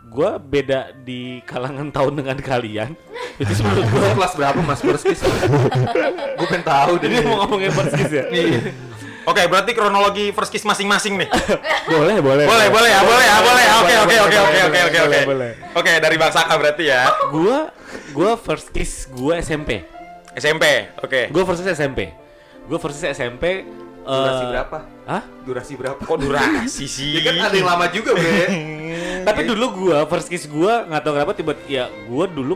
[0.05, 2.91] gua beda di kalangan tahun dengan kalian.
[3.41, 5.19] Itu menurut gua Kelas berapa Mas first kiss?
[6.39, 6.99] gue pengen tahu.
[6.99, 8.23] Ini mau ngomongin first kiss ya?
[9.25, 11.29] Oke berarti kronologi first kiss masing-masing nih
[11.91, 12.45] boleh, boleh.
[12.45, 15.03] boleh boleh ya boleh ya boleh ya oke Boleh, oke oke oke oke oke boleh,
[15.03, 15.51] oke boleh.
[15.73, 17.57] oke dari bang Saka berarti ya Gua
[18.11, 19.83] gua first kiss gua SMP.
[20.33, 20.63] SMP
[20.97, 22.11] oke Gua first kiss SMP.
[22.65, 23.65] Gua first kiss SMP
[24.05, 24.77] Durasi eh, berapa?
[25.09, 25.23] Hah?
[25.41, 25.97] Durasi berapa?
[25.97, 28.45] kok durasi sih Ya kan ada yang lama juga, Bre.
[29.27, 32.53] Tapi dulu gua first kiss gua nggak tahu kenapa tiba ya gua dulu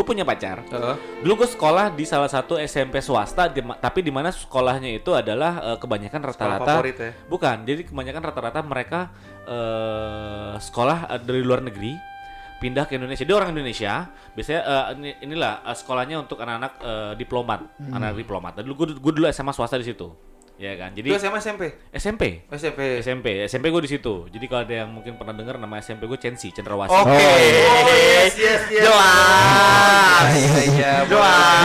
[0.00, 0.64] gue punya pacar.
[0.64, 0.96] Heeh.
[1.20, 5.60] Dulu gue sekolah di salah satu SMP swasta, di tapi di mana sekolahnya itu adalah
[5.62, 7.12] eh, kebanyakan rata-rata ya?
[7.28, 7.56] bukan.
[7.68, 9.12] Jadi kebanyakan rata-rata mereka
[9.44, 11.92] eh, sekolah eh, dari luar negeri
[12.56, 13.24] pindah ke Indonesia.
[13.24, 14.08] Dia orang Indonesia.
[14.32, 14.60] Biasanya
[14.96, 17.60] ini- inilah eh, sekolahnya untuk anak-anak eh, diplomat,
[17.92, 18.56] anak diplomat.
[18.58, 20.08] Dulu gue gue dulu SMA swasta di situ.
[20.60, 20.92] Ya kan.
[20.92, 21.62] Itu Jadi SMA SMP.
[21.88, 22.22] SMP.
[22.52, 22.80] SMP.
[23.00, 24.28] SMP, SMP gue di situ.
[24.28, 26.92] Jadi kalau ada yang mungkin pernah dengar nama SMP gue Chensi, Cendrawasih.
[26.92, 27.16] Oke.
[27.16, 28.84] yes, yes, yes.
[28.84, 29.19] Jelas.
[30.30, 30.92] Iya, iya.
[31.04, 31.60] Jelas.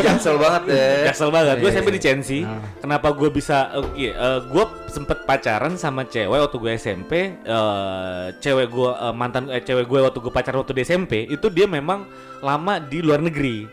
[0.00, 1.02] Jaksel banget deh.
[1.06, 1.54] Jaksel banget.
[1.58, 1.96] Gue Iya, SMP iya.
[1.96, 2.38] di Chensi.
[2.80, 3.56] Kenapa gue bisa?
[3.72, 7.12] eh, iya, eh, gue sempet pacaran sama cewek waktu gue SMP.
[7.36, 11.66] eh, cewek gue mantan eh, cewek gue waktu gue pacaran waktu di SMP itu dia
[11.66, 12.08] memang
[12.40, 13.66] lama di luar negeri.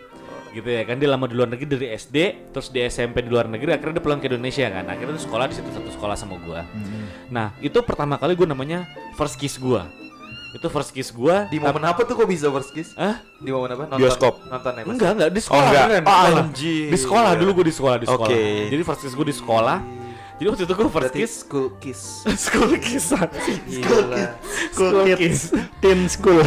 [0.52, 2.18] Gitu ya kan dia lama di luar negeri dari SD,
[2.52, 4.84] terus di SMP di luar negeri, akhirnya dia pulang ke Indonesia kan.
[4.84, 6.60] Akhirnya dia sekolah di situ satu sekolah sama gue.
[7.32, 8.84] Nah itu pertama kali gue namanya
[9.16, 9.80] first kiss gue.
[10.52, 11.36] Itu first kiss gue.
[11.48, 12.92] Di momen apa tuh kok bisa first kiss?
[13.00, 13.24] Ah?
[13.40, 13.84] Di momen apa?
[13.88, 14.34] Nonton, Bioskop.
[14.46, 14.84] Nonton ya?
[14.84, 15.86] Enggak, enggak di sekolah enggak.
[15.88, 16.42] beneran, di Oh, sekolah.
[16.44, 16.90] anjir.
[16.92, 18.30] Di sekolah dulu gue di sekolah di sekolah.
[18.30, 18.44] Oke.
[18.68, 19.78] Jadi first kiss gue di sekolah.
[20.42, 22.02] Jadi waktu itu gue first Berarti kiss school kiss.
[22.50, 23.06] school kiss.
[23.70, 24.24] Gila.
[24.74, 25.42] School kids,
[25.80, 26.42] teen school.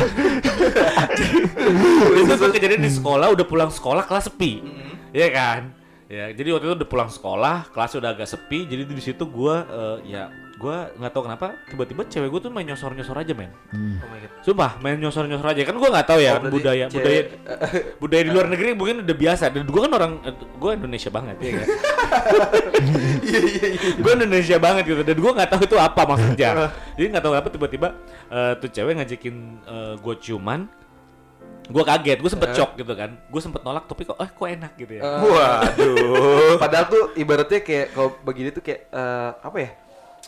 [2.19, 4.61] itu tuh kejadian di sekolah udah pulang sekolah kelas sepi.
[5.15, 5.61] Iya kan?
[6.05, 9.65] Ya, jadi waktu itu udah pulang sekolah, kelasnya udah agak sepi, jadi di situ gua
[9.65, 10.29] eh, ya
[10.65, 13.53] gua nggak tahu kenapa tiba-tiba cewek gua tuh main nyosor-nyosor aja, men.
[13.69, 14.31] Oh my god.
[14.41, 15.61] Sumpah, main nyosor-nyosor aja.
[15.63, 17.21] Kan gua nggak tahu ya Oh, budaya cewek- budaya
[18.03, 19.53] budaya di luar negeri mungkin udah biasa.
[19.53, 20.13] Dan gua kan orang
[20.57, 21.67] gua Indonesia banget ya kan.
[24.01, 26.49] Gua Indonesia banget gitu dan gua nggak tahu itu apa maksudnya.
[26.97, 27.89] Jadi nggak tahu apa tiba-tiba
[28.29, 30.61] eh, tuh cewek ngajakin eh, gua ciuman.
[31.65, 33.17] Gua kaget, gua sempet shock gitu kan.
[33.29, 35.03] Gua sempet nolak tapi kok eh kok enak gitu ya.
[35.03, 36.55] Eh, Waduh.
[36.61, 39.71] Padahal tuh ibaratnya kayak kalau begini tuh kayak eh, apa ya?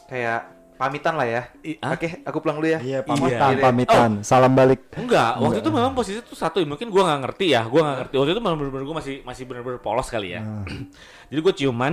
[0.07, 0.41] Kayak
[0.77, 1.43] pamitan lah ya.
[1.81, 1.97] Ah?
[1.97, 2.79] Oke, aku pulang dulu ya.
[2.79, 3.65] Iya, pamitan, Iya.
[3.65, 4.11] pamitan.
[4.21, 4.93] Salam balik.
[4.93, 8.15] Enggak, waktu itu memang posisi itu satu, mungkin gua nggak ngerti ya, gua nggak ngerti.
[8.21, 10.45] Waktu itu memang bener-bener gua masih masih bener-bener polos kali ya.
[11.33, 11.93] Jadi gua ciuman,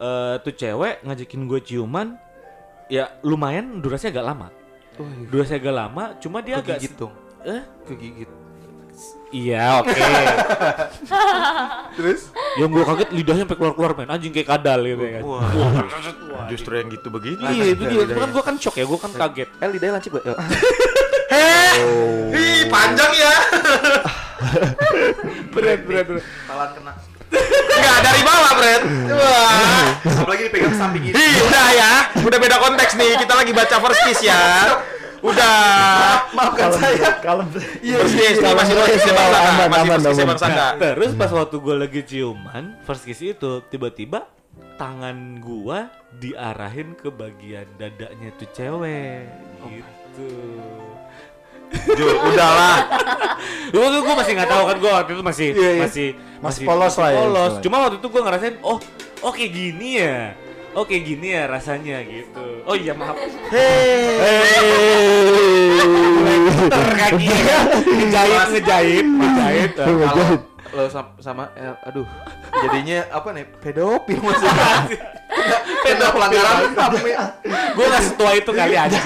[0.00, 2.06] eh tuh cewek ngajakin gua ciuman,
[2.88, 4.48] ya lumayan durasinya agak lama.
[5.28, 7.14] Durasinya agak lama, cuma dia agak Kegigit dong.
[7.44, 7.60] Eh?
[7.84, 8.30] Kegigit.
[9.34, 9.98] Iya, oke.
[11.98, 12.30] Terus?
[12.54, 15.22] Yang gua kaget lidahnya sampai keluar-keluar men, anjing kayak kadal gitu ya kan.
[15.26, 16.46] Wah.
[16.46, 17.42] Justru yang gitu begini.
[17.42, 18.00] Iya, itu dia.
[18.06, 19.50] Itu kan gua kan shock ya, gua kan kaget.
[19.58, 20.24] Eh lidahnya lancip gak?
[21.34, 21.74] Heh.
[22.38, 23.34] Ih, panjang ya.
[25.54, 26.24] Berat, berat, berat.
[26.46, 26.92] Talan kena.
[27.74, 28.82] Enggak dari bawah, Bret.
[29.10, 29.86] Wah.
[30.22, 31.14] Apalagi dipegang samping ini.
[31.14, 31.92] Ih, udah ya.
[32.22, 33.18] Udah beda konteks nih.
[33.18, 34.38] Kita lagi baca first kiss ya.
[35.24, 36.28] Udah.
[36.36, 37.10] Maafkan saya.
[37.24, 37.48] Kalem.
[37.48, 39.32] First kiss ini masih first kiss Bang.
[39.32, 39.98] Aman, Masih aman.
[40.28, 40.66] Bang Saka.
[40.76, 44.28] Terus pas waktu gue lagi ciuman, first kiss itu tiba-tiba
[44.76, 45.86] tangan gua
[46.18, 49.26] diarahin ke bagian dadanya tuh cewek
[49.64, 50.30] gitu.
[51.94, 52.86] Jul, udahlah.
[53.72, 55.82] Dulu tuh gue masih nggak tahu kan gue waktu itu masih Iya, iya.
[55.82, 56.08] masih
[56.38, 57.52] Masih polos lah ya, polos.
[57.64, 58.78] Cuma waktu itu gue ngerasain oh
[59.24, 60.36] oh kayak gini ya.
[60.74, 62.66] Oh kayak gini ya rasanya gitu.
[62.66, 63.14] Oh iya maaf.
[66.66, 67.26] Ter kaki
[67.86, 69.70] ngejahit ngejahit ngejahit.
[69.78, 70.14] Kalau
[70.74, 72.02] lo sam- sama, eh, aduh,
[72.66, 73.46] jadinya apa nih?
[73.62, 74.90] Pedofil maksudnya.
[75.86, 76.74] Pedofil pelanggaran
[77.06, 77.24] ya.
[77.74, 78.96] gue gak setua itu kali aja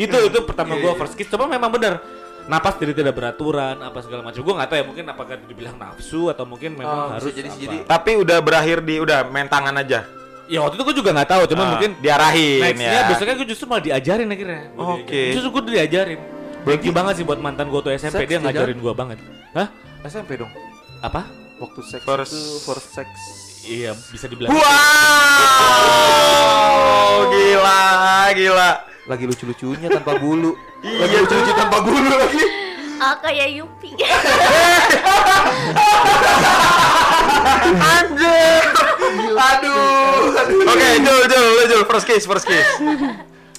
[0.00, 1.98] itu itu pertama gue first kiss coba memang bener
[2.44, 6.26] napas jadi tidak beraturan apa segala macam gue nggak tahu ya mungkin apakah dibilang nafsu
[6.26, 7.58] atau mungkin memang Oh, harus jadi- apa.
[7.58, 10.02] jadi- Tapi udah berakhir di udah main tangan aja.
[10.44, 13.08] ya waktu itu gue juga nggak tahu cuma Ah, mungkin diarahin nextnya ya.
[13.08, 15.00] besoknya gue justru malah diajarin akhirnya Oke.
[15.06, 15.32] diajarin.
[15.32, 16.20] justru gue diajarin
[16.62, 19.18] Thank you banget sih buat mantan gue tuh SMP dia ngajarin gue banget
[19.52, 19.68] hah
[20.02, 20.50] SMP dong.
[21.00, 21.26] apa
[21.56, 23.06] Waktu seks First- itu first sex.
[23.64, 24.62] Iya bisa dibilang Wow,
[27.30, 27.82] gila,
[28.34, 28.70] gila.
[29.06, 30.54] Lagi lucu-lucunya tanpa bulu.
[30.82, 32.44] Lagi lucu-lucu tanpa bulu lagi.
[33.02, 33.90] Ah kayak Yupi.
[37.82, 38.62] Anjir.
[39.32, 40.38] Aduh.
[40.70, 42.66] Oke, Jul, Jul, Jul, first kiss, first kiss.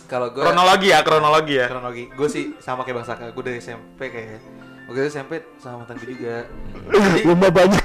[0.08, 1.68] Kalau gue Kronologi ya, kronologi ya.
[1.68, 3.34] kronologi, gue sih sama kayak Bang Saka.
[3.34, 4.40] Gue dari SMP kayaknya.
[4.84, 6.36] Waktu itu SMP sama mantan gue juga.
[6.84, 7.84] Jadi, Lomba banyak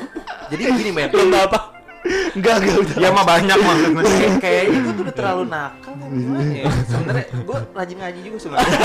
[0.50, 1.10] jadi gini men.
[1.10, 1.60] lomba apa
[2.06, 2.96] Enggak, enggak udah.
[3.02, 3.98] Ya mah banyak maksudnya.
[3.98, 6.64] Kayak- Kayaknya gue tuh udah terlalu nakal kan gimana ya?
[6.86, 8.78] Sebenarnya gue rajin ngaji juga sebenarnya.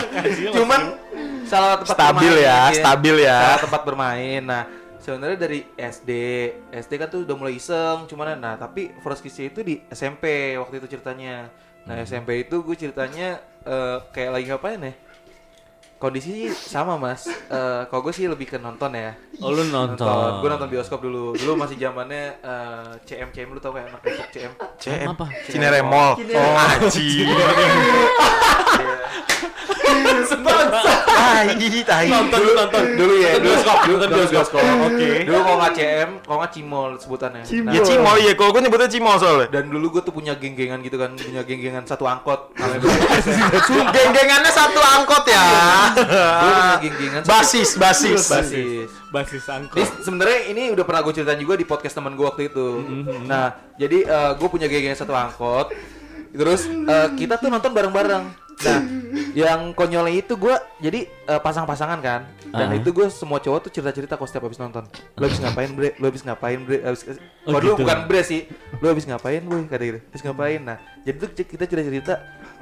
[0.56, 0.80] Cuman
[1.42, 3.38] salah tempat Stabil bermain, ya, gitu stabil ya.
[3.40, 4.40] Salah tempat bermain.
[4.44, 4.62] Nah,
[5.00, 6.10] sebenarnya dari SD,
[6.70, 10.78] SD kan tuh udah mulai iseng, cuman nah tapi first kiss itu di SMP waktu
[10.78, 11.50] itu ceritanya.
[11.82, 13.28] Nah, SMP itu gue ceritanya
[13.64, 14.92] eh, kayak lagi ngapain ya?
[15.98, 19.18] Kondisi sama mas, Eh kalau gue sih lebih ke nonton ya.
[19.42, 20.38] Oh lu nonton?
[20.38, 24.30] Gue nonton bioskop dulu, dulu masih zamannya eh, CM CM lu tau kayak anak Depok
[24.30, 25.26] CM CM apa?
[25.50, 26.14] Cineremol.
[26.22, 26.54] Oh,
[29.88, 31.72] anjing.
[31.78, 32.06] Tai, tai.
[32.08, 36.52] nonton nonton dulu ya bioskop nonton dulu bioskop oke dulu kalau nggak CM kalau nggak
[36.52, 37.72] Cimol sebutannya Cimol.
[37.72, 39.46] Ya Cimol ya, kalau gue nyebutnya Cimol soalnya.
[39.50, 42.52] dan dulu gue tuh punya geng-gengan gitu kan punya geng-gengan satu angkot
[43.88, 45.44] Geng-gengannya satu angkot ya.
[46.38, 48.20] punya geng-gengan satu- Basis, basis.
[48.28, 52.24] basis basis Ini angkot sebenarnya ini udah pernah gue ceritain juga di podcast teman gue
[52.24, 52.68] waktu itu.
[53.24, 53.98] Nah, jadi
[54.36, 55.72] gue punya geng satu angkot.
[56.28, 58.47] Terus eh, kita tuh nonton bareng-bareng.
[58.58, 58.80] Nah,
[59.34, 62.26] yang konyolnya itu gue jadi eh, pasang-pasangan kan.
[62.48, 62.78] Dan Ah.
[62.80, 64.82] itu gue semua cowok tuh cerita-cerita kalau setiap habis nonton.
[65.14, 65.94] Lo habis ngapain, Bre?
[65.96, 66.80] Lo habis ngapain, Bre?
[66.80, 67.02] Habis
[67.44, 67.76] Oh, gitu.
[67.76, 68.48] bukan Bre sih.
[68.80, 69.68] Lo habis ngapain, Boy?
[69.68, 70.00] Kata gitu.
[70.02, 70.60] Habis ngapain?
[70.64, 72.14] Nah, jadi tuh kita cerita-cerita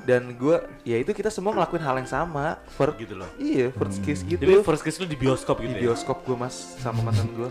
[0.07, 0.55] dan gue
[0.85, 4.39] ya itu kita semua ngelakuin hal yang sama first gitu loh iya first kiss gitu
[4.39, 7.51] jadi first kiss lu di bioskop di gitu ya bioskop gue mas sama mantan gue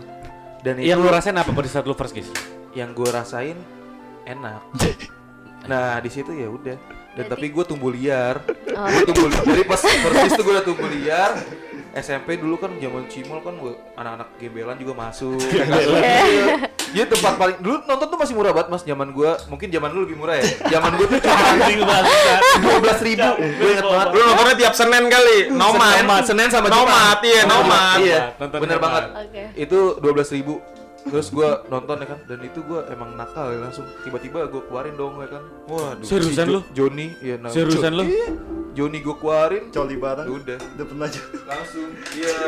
[0.64, 2.32] dan itu yang lu rasain apa pada saat lu first kiss
[2.72, 3.60] yang gue rasain
[4.24, 4.64] enak
[5.68, 6.80] nah di situ ya udah
[7.16, 8.44] dan tapi gue tumbuh liar
[8.76, 8.84] Oh.
[8.92, 11.32] gue tumbuh dari pas persis tuh gue udah tumbuh liar
[11.96, 13.56] SMP dulu kan zaman Cimol kan
[13.96, 15.40] anak-anak gembelan juga masuk.
[15.56, 15.80] ya kan?
[15.80, 16.46] Iya.
[16.92, 18.82] Jadi tempat paling dulu nonton tuh masih murah banget mas.
[18.84, 20.44] Zaman gua mungkin zaman dulu lebih murah ya.
[20.76, 21.96] Zaman gua tuh cuma
[22.60, 23.28] dua belas ribu.
[23.40, 24.06] Gue inget banget.
[24.12, 25.38] Lu nontonnya tiap Senin kali.
[25.48, 25.96] Nomad.
[25.96, 27.18] Senin, Senin sama Nomad, Jumat.
[27.24, 27.96] iya, nomad.
[28.04, 29.02] Iya, Nonton bener banget.
[29.16, 29.42] Oke.
[29.56, 30.60] Itu dua belas ribu.
[31.06, 34.94] Terus gua nonton ya kan, dan itu gua emang nakal ya langsung tiba-tiba gua keluarin
[34.98, 35.42] dong ya kan.
[35.70, 36.02] Waduh.
[36.06, 36.60] Seriusan si lu?
[36.74, 37.36] Joni, iya.
[37.38, 37.94] nah, Seriusan?
[38.02, 38.28] Iya.
[38.74, 39.64] Joni gua keluarin.
[39.70, 40.26] Coli bareng.
[40.26, 40.58] Udah.
[40.58, 41.38] Udah pernah juga.
[41.46, 41.90] Langsung.
[42.12, 42.38] Iya.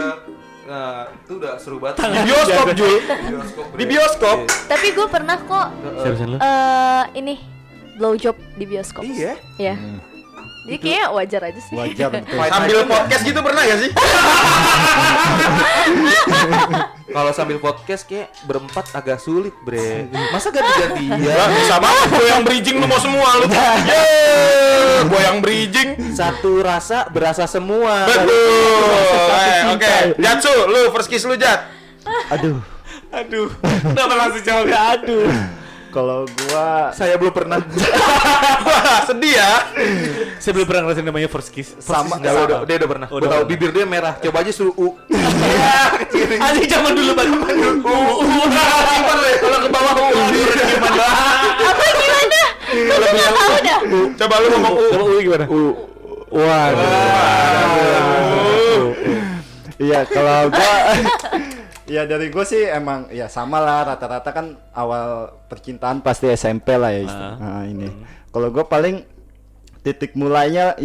[0.69, 1.97] Nah, itu udah seru banget.
[2.05, 3.01] Di bioskop, Jul.
[3.01, 3.67] bioskop.
[3.73, 4.39] Di bioskop.
[4.69, 5.69] Tapi gue pernah kok
[6.37, 7.41] eh ini
[7.97, 9.01] blowjob di bioskop.
[9.01, 9.41] Iya.
[9.57, 9.81] Ya.
[10.69, 11.73] Jadi kayaknya wajar aja sih.
[11.73, 12.37] Wajar betul.
[12.53, 13.91] Sambil podcast gitu pernah gak sih?
[17.09, 20.13] Kalau sambil podcast kayak berempat agak sulit, Bre.
[20.29, 20.53] Masa?
[20.53, 23.47] Lah, bisa banget gue yang bridging lu mau semua lu.
[23.49, 25.89] Yeay, gue yang bridging.
[26.13, 28.05] Satu rasa berasa semua.
[28.05, 28.29] Betul.
[29.33, 31.65] Eh, Oke, Jatsu, lu first kiss lu Jat.
[32.29, 32.61] Aduh.
[33.09, 33.49] Aduh.
[33.65, 35.58] Kenapa langsung jawab aduh?
[35.99, 37.59] Kalau gua Saya belum pernah.
[37.59, 39.67] Wah, sedih ya.
[40.39, 41.75] Saya belum pernah ngerasain namanya first kiss.
[41.83, 43.11] sama dia udah, dia udah pernah.
[43.11, 44.15] Oh, Gua udah tahu bibir dia merah.
[44.23, 44.95] Coba aja suruh u.
[45.49, 46.39] Iya, kecilin.
[46.39, 47.51] Anjing zaman dulu banget.
[47.83, 50.07] Simpan deh kalau ke bawah u.
[50.31, 51.03] Gimana?
[51.67, 52.43] Apa gimana?
[52.71, 53.81] Gue tahu dah.
[54.23, 54.87] Coba lu ngomong U.
[54.95, 55.51] Coba Uli gimana?
[56.31, 56.87] Waduh.
[59.83, 60.75] Iya, kalau gua
[61.89, 65.07] Ya dari gue sih emang ya sama lah rata-rata kan awal
[65.49, 67.35] percintaan pasti SMP lah ya Ah.
[67.35, 67.89] Nah, ini.
[68.29, 69.09] Kalau gue paling
[69.81, 70.77] titik mulainya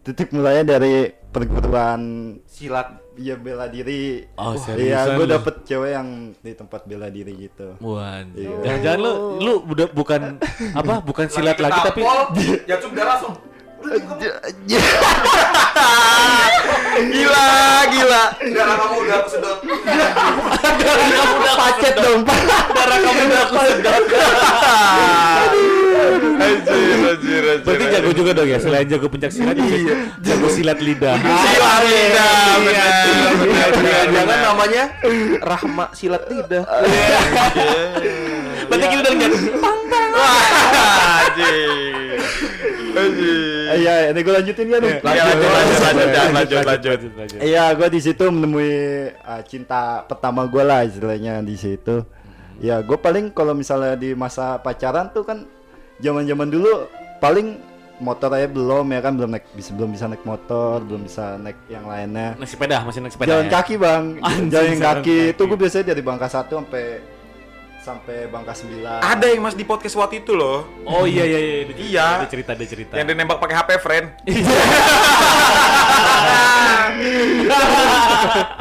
[0.00, 2.00] titik mulainya dari perguruan
[2.48, 3.04] Silat.
[3.18, 4.24] ya bela diri.
[4.38, 5.32] Oh, Iya, seriusan gue lu?
[5.34, 6.08] dapet cewek yang
[6.38, 7.74] di tempat bela diri gitu.
[7.78, 8.30] Wan.
[8.32, 8.56] Iya.
[8.62, 10.20] Jangan-jangan lu lu udah bukan
[10.72, 10.94] apa?
[11.02, 12.00] Bukan silat lagi tapi
[12.64, 13.34] Jatuh udah langsung.
[16.98, 17.46] Gila,
[17.94, 18.24] gila.
[18.42, 19.58] Darah kamu udah aku sedot.
[19.62, 22.26] kamu udah pacet dong.
[22.74, 24.02] Darah kamu udah aku sedot.
[25.98, 27.64] Anjir, anjir, anjir.
[27.66, 31.16] Berarti jago juga dong ya selain jago pencak silat juga jago silat lidah.
[31.18, 34.84] Silat lidah, benar, Jangan namanya
[35.42, 36.62] Rahma silat lidah.
[38.68, 39.32] Berarti kita udah lihat
[40.18, 42.18] Wah, anjir.
[43.78, 44.80] Iya, ini gue lanjutin kan?
[44.82, 45.78] Iya, lanjut, lanjut,
[46.34, 47.38] lanjut, lanjut, lanjut.
[47.38, 48.72] Iya, gue di situ menemui
[49.22, 52.02] uh, cinta pertama gue lah istilahnya di situ.
[52.58, 55.46] Ya, gue paling kalau misalnya di masa pacaran tuh kan
[55.98, 56.86] zaman-zaman dulu
[57.18, 57.58] paling
[57.98, 61.58] motor aja belum ya kan belum naik bisa belum bisa naik motor, belum bisa naik
[61.66, 62.38] yang lainnya.
[62.38, 63.28] Naik sepeda masih naik sepeda.
[63.28, 63.52] Jalan ya?
[63.52, 65.18] kaki bang, Anjing, jalan jalan kaki.
[65.32, 66.84] Itu gue biasanya dari Bangka 1 sampai
[67.78, 71.64] sampai Bangka 9 Ada yang mas di podcast waktu itu loh, Oh iya iya iya.
[71.64, 72.06] Dia- Iya.
[72.20, 72.94] Dia cerita dia cerita.
[72.94, 74.06] yang dinembak pakai HP friend.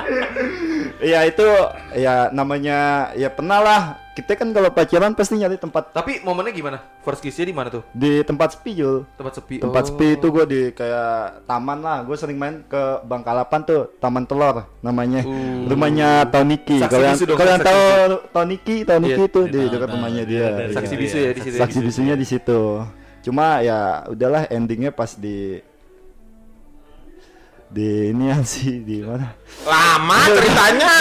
[1.08, 1.48] Iya itu
[1.96, 2.78] ya namanya
[3.15, 3.82] ya pernah lah.
[4.12, 6.82] Kita kan kalau pacaran pasti nyari tempat Tapi momennya gimana?
[7.00, 7.86] First kiss-nya di mana tuh?
[7.93, 9.06] di tempat sepi Jul.
[9.13, 9.56] Tempat sepi.
[9.62, 9.88] Tempat Oh.
[9.88, 12.02] sepi itu gue di kayak taman lah.
[12.02, 15.22] Gue sering main ke Bangkalapan tuh, Taman Telur namanya.
[15.22, 15.70] Uh.
[15.70, 16.82] Rumahnya Toniki.
[16.82, 17.82] Kalian dong, kalian tahu
[18.34, 18.76] Toniki?
[18.84, 19.30] Toniki Iya.
[19.30, 19.96] itu di Tahu, dekat tahu.
[19.96, 20.46] rumahnya Iya, dia.
[20.50, 20.74] Iya.
[20.74, 21.24] Saksi Iya, bisu iya.
[21.24, 21.54] ya di situ.
[21.54, 21.60] ya?
[21.62, 22.62] Saksi bisunya di situ.
[23.22, 25.62] Cuma ya udahlah endingnya pas di
[27.67, 29.36] di ini sih di mana?
[29.63, 30.93] Lama ceritanya.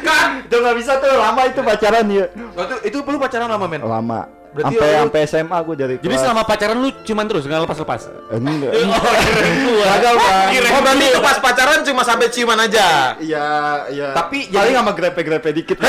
[0.00, 2.26] Kan itu nggak bisa tuh lama itu pacaran ya.
[2.52, 3.80] Oh, itu, itu lu pacaran lama men?
[3.80, 4.20] Lama.
[4.52, 8.00] Sampai sampai SMA gue dari Jadi kelas- selama pacaran lu cuman terus nggak lepas lepas.
[8.30, 8.72] enggak.
[9.88, 10.48] Gagal bang.
[10.68, 13.16] Oh berarti itu pas pacaran cuma sampai ciuman aja.
[13.16, 13.48] Iya,
[13.88, 14.08] iya.
[14.12, 15.88] Tapi paling jadi- sama grepe-grepe dikit lah.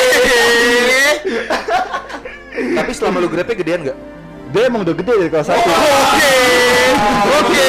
[0.00, 1.20] Hehehe.
[2.50, 3.96] Tapi selama lu grepe gedean gak?
[4.50, 5.68] Dia emang udah gede dari kelas satu.
[5.70, 6.34] Oke,
[7.32, 7.68] oke.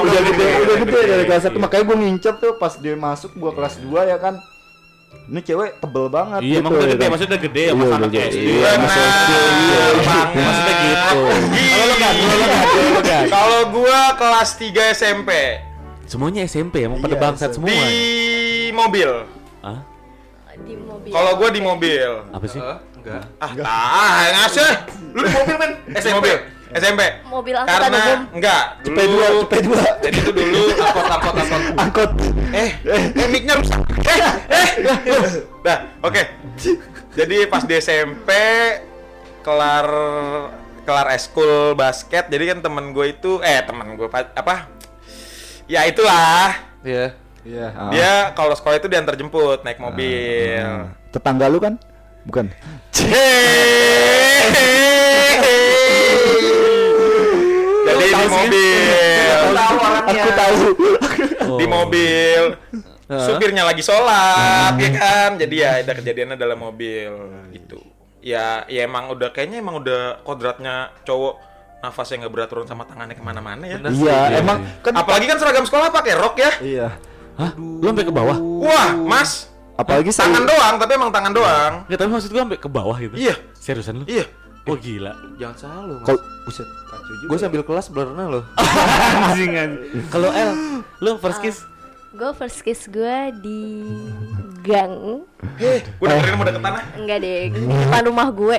[0.00, 1.56] udah gede, udah gede dari kelas satu.
[1.56, 4.36] Makanya gue ngincer tuh pas dia masuk gua kelas 2 ya kan.
[5.26, 7.10] Ini cewek tebel banget Iya, emang udah ya gede, kan.
[7.10, 8.20] maksudnya udah gede ya, Iya, mas gede.
[8.20, 8.38] SD.
[8.40, 9.30] Iya, masih SD.
[9.34, 9.80] Iya.
[10.38, 11.20] Maksudnya gitu.
[11.50, 12.14] Kalau lu kan,
[13.26, 15.30] Kalau gua kelas 3 SMP
[16.04, 17.70] Semuanya SMP emang pada Iya, bangsat semua.
[17.70, 17.82] di
[18.70, 19.10] mobil.
[19.60, 19.80] Hah?
[20.60, 21.10] Di mobil.
[21.10, 22.10] Kalau gua di mobil.
[22.28, 22.60] Apa sih?
[23.00, 23.22] Enggak.
[23.38, 24.70] Ah, ah, ngasih.
[25.10, 25.70] Lu di mobil men?
[25.88, 26.36] Di mobil.
[26.70, 27.02] SMP.
[27.26, 28.20] Mobil angkutan Karena umum.
[28.30, 29.82] enggak, Cepet dua, dulu cepet dua.
[29.98, 31.62] jadi itu dulu Angkot, angkot, angkot.
[31.76, 32.10] Angkot.
[32.52, 33.80] eh eh mic-nya rusak.
[34.06, 34.68] Eh, eh.
[35.60, 36.22] Nah, oke.
[37.10, 38.30] Jadi pas di SMP
[39.40, 39.86] kelar
[40.80, 44.70] kelar eskul basket, jadi kan temen gue itu eh temen gue pa- apa?
[45.66, 46.54] Ya itulah.
[46.82, 47.18] Iya.
[47.40, 47.66] Iya.
[47.90, 50.86] Dia kalau sekolah itu diantar jemput naik mobil.
[51.10, 51.82] Tetangga lu kan?
[52.26, 52.46] Bukan.
[57.86, 59.40] Jadi di mobil.
[60.00, 60.56] Aku tahu tahu.
[61.58, 62.42] Di mobil.
[63.10, 65.30] Supirnya lagi sholat, ya kan?
[65.34, 67.10] Jadi ya ada kejadiannya dalam mobil
[67.50, 67.82] gitu.
[68.22, 71.40] Ya, ya emang udah kayaknya emang udah kodratnya cowok
[71.80, 73.80] nafasnya nggak beraturan sama tangannya ke mana-mana ya.
[73.82, 76.52] Iya, emang kan Apalagi kan seragam sekolah pakai rok ya.
[76.60, 76.88] iya.
[77.40, 77.56] Hah?
[77.56, 78.36] Lu sampai ke bawah?
[78.38, 79.48] Wah, Mas,
[79.80, 81.72] Apalagi tangan saya doang, tapi emang tangan doang.
[81.88, 83.14] Nggak, tapi maksud gua sampai ke bawah gitu.
[83.16, 83.34] Iya.
[83.56, 84.04] Seriusan lu?
[84.04, 84.28] Iya.
[84.68, 85.16] Oh gila.
[85.40, 86.06] Jangan salah Mas.
[86.06, 87.28] Kalau buset kacau juga.
[87.32, 88.44] Gue sambil kelas berenang loh.
[89.32, 90.04] Anjing anjing.
[90.12, 90.50] Kalau El,
[91.00, 91.64] lu first kiss
[92.12, 93.62] Gue first kiss gue di
[94.60, 95.24] gang
[95.56, 96.84] Gue dengerin mau deket tanah.
[96.98, 98.58] Enggak deh, di depan rumah gue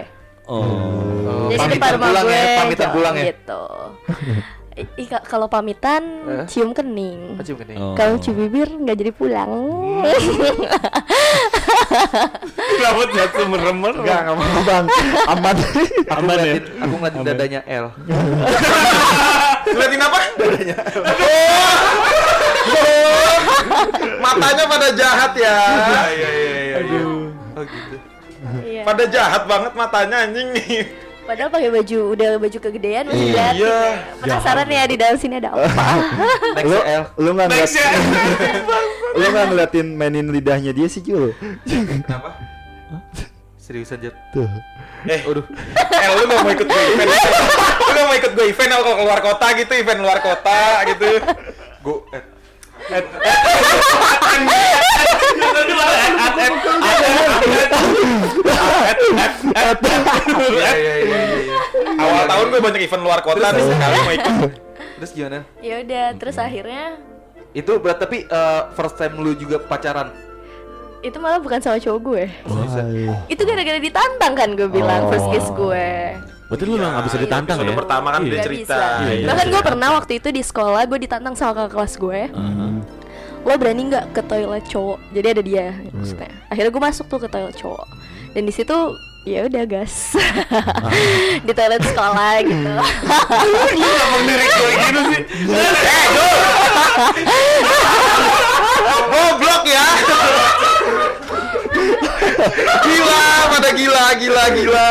[0.50, 1.48] Oh.
[1.54, 3.24] Jadi pamitan depan rumah pulang gue ya, pamitan pulang ya?
[3.30, 3.64] gitu
[4.72, 6.46] I- i- ka- Kalau pamitan Eh?
[6.48, 7.76] cium kening Cium kening.
[7.76, 7.92] Oh.
[7.92, 9.52] Kalau cium bibir nggak jadi pulang
[12.72, 13.94] Kenapa jatuh meremar?
[13.94, 14.86] Enggak, enggak mau Bang.
[15.28, 15.56] Aman.
[15.56, 16.54] Aku Aman ya?
[16.80, 17.86] aku ngeliatin dadanya L.
[19.78, 20.18] Liatin apa?
[24.22, 25.56] Matanya pada jahat ya.
[26.08, 26.30] Iya iya
[26.64, 26.78] iya.
[27.52, 27.96] Oh gitu.
[28.64, 28.82] Iya.
[28.84, 30.88] Pada jahat banget matanya anjing nih.
[31.32, 33.56] Padahal pakai baju udah baju kegedean masih Iya.
[33.56, 33.91] diliatin ya.
[34.20, 35.63] Penasaran ya di dalam sini ada apa?
[36.67, 36.78] Lu
[37.24, 37.88] lu enggak ngeliat Next ya.
[39.15, 41.32] lu enggak ngeliatin mainin lidahnya dia sih, Jul.
[41.63, 42.36] Kenapa?
[43.56, 44.12] Seriusan Jet.
[44.36, 44.44] Tuh.
[45.08, 45.44] Eh, udah.
[46.04, 47.08] Eh, lu gak mau ikut gue event?
[47.80, 51.08] lu gak mau ikut gue event kalau keluar kota gitu, event luar kota gitu.
[51.80, 52.22] Go eh,
[60.51, 61.58] Iya iya iya iya.
[61.97, 64.51] Awal tahun gue banyak event luar kota nih sekali mau ikut.
[65.01, 65.39] Terus gimana?
[65.60, 67.01] ya udah, terus akhirnya
[67.51, 70.12] Itu berat tapi eh, first time lu juga pacaran.
[71.01, 72.23] itu malah bukan sama cowok gue.
[72.30, 73.10] Hai.
[73.25, 76.13] Itu gara-gara ditantang kan gue bilang first kiss gue.
[76.52, 77.78] Berarti lu nggak bisa ditantang Episode ya?
[77.80, 78.22] pertama kan Iya.
[78.22, 78.76] dia Gak cerita.
[78.76, 79.02] bisa.
[79.02, 79.26] Iya, iya.
[79.26, 82.28] Bahkan gue pernah waktu itu di sekolah gue ditantang sama kakak kelas gue.
[83.42, 85.00] Lo berani nggak ke toilet cowok?
[85.10, 86.30] Jadi ada dia maksudnya.
[86.46, 87.88] Akhirnya gue masuk tuh ke toilet cowok.
[88.32, 88.76] Dan di situ
[89.22, 90.18] ya udah gas
[91.46, 92.72] di toilet sekolah gitu.
[94.22, 95.24] Lirik gue gitu sih.
[95.48, 96.32] Eh, Jul.
[99.10, 99.86] Goblok ya.
[102.86, 104.89] gila, pada gila, gila, gila.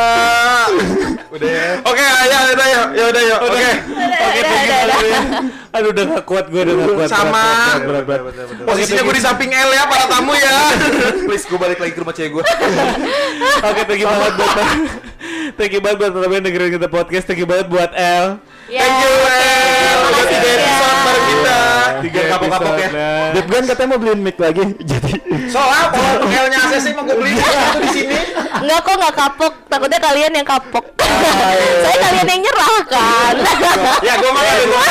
[1.31, 1.69] Udah ya.
[1.87, 3.37] Oke, ya udah ya, ya udah ya.
[3.39, 3.55] Oke.
[3.55, 5.21] Oke, Udah, thank you udah, banget ya.
[5.71, 7.09] Aduh udah gak kuat gue udah gak kuat.
[7.11, 7.47] Sama.
[7.79, 8.67] Berat, berat, berat, berat.
[8.67, 10.57] Posisinya gue di samping L ya para tamu ya.
[11.31, 12.45] Please gue balik lagi ke rumah cewek gue.
[13.71, 14.55] Oke, thank you banget buat
[15.55, 17.25] Thank you banget buat teman-teman yang dengerin kita podcast.
[17.31, 18.43] Thank you banget buat El.
[18.67, 19.99] Ya, Thank you, L.
[20.11, 20.70] Udah makasih
[21.99, 22.89] Tiga kapok-kapok ya.
[23.35, 24.63] Dep kan katanya mau beliin mic lagi.
[24.91, 25.13] Jadi
[25.51, 28.19] Soalnya kalau L-nya ACC mau gue beli satu di sini.
[28.63, 30.85] Enggak kok nggak kapok, takutnya kalian yang kapok.
[31.83, 33.35] Saya kalian yang nyerah kan.
[34.07, 34.85] Ya, gue mah ada gue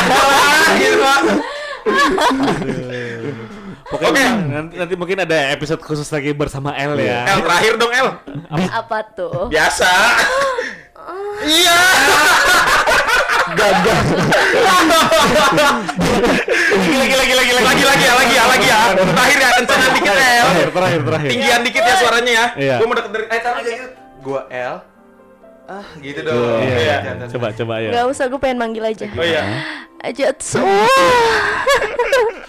[0.78, 1.04] gitu.
[3.90, 4.54] Pokoknya Oke.
[4.54, 7.26] nanti, nanti mungkin ada episode khusus lagi bersama El ya.
[7.26, 8.08] L terakhir dong L.
[8.70, 9.50] Apa tuh?
[9.50, 9.90] Biasa.
[11.40, 11.80] Iya.
[13.54, 14.00] Gagal.
[16.90, 18.80] Lagi lagi lagi lagi lagi lagi ya lagi ya lagi ya.
[18.94, 20.20] Terakhir ya kencengan dikit L.
[20.20, 21.30] Terakhir, terakhir, terakhir.
[21.30, 22.46] Tinggian dikit ya suaranya ya.
[22.56, 22.76] Iya.
[22.78, 23.88] Gue mau deket dari Eh, taruh aja gitu.
[24.20, 24.76] Gue L.
[25.70, 26.60] Ah, gitu dong.
[26.66, 26.98] Iya, Iya.
[27.06, 27.26] iya.
[27.30, 27.90] Coba, coba ya.
[27.94, 29.06] Gak usah, gue pengen manggil aja.
[29.06, 29.44] Oh iya.
[30.02, 30.90] Aja semua.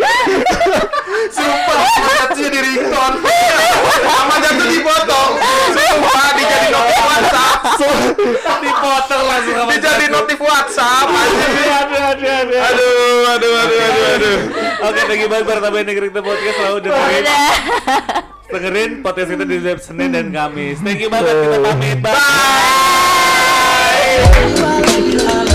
[1.36, 3.16] Sumpah, jatuhnya di ringtone.
[4.00, 5.32] Sama jatuh dipotong.
[5.74, 7.58] Sumpah dijadi notif WhatsApp.
[8.60, 11.06] Dipotong langsung sama Dijadi notif WhatsApp.
[11.10, 12.60] Aduh, aduh, aduh.
[12.60, 14.38] Aduh, aduh, aduh, aduh, aduh.
[14.80, 17.22] Oke, thank you banget buat yang dengerin kita podcast selalu dengerin.
[17.22, 17.50] Udah.
[18.50, 20.82] Dengerin podcast kita di setiap Senin dan Kamis.
[20.82, 21.98] Thank you banget kita pamit.
[22.02, 22.18] Bye.
[24.58, 25.49] Bye.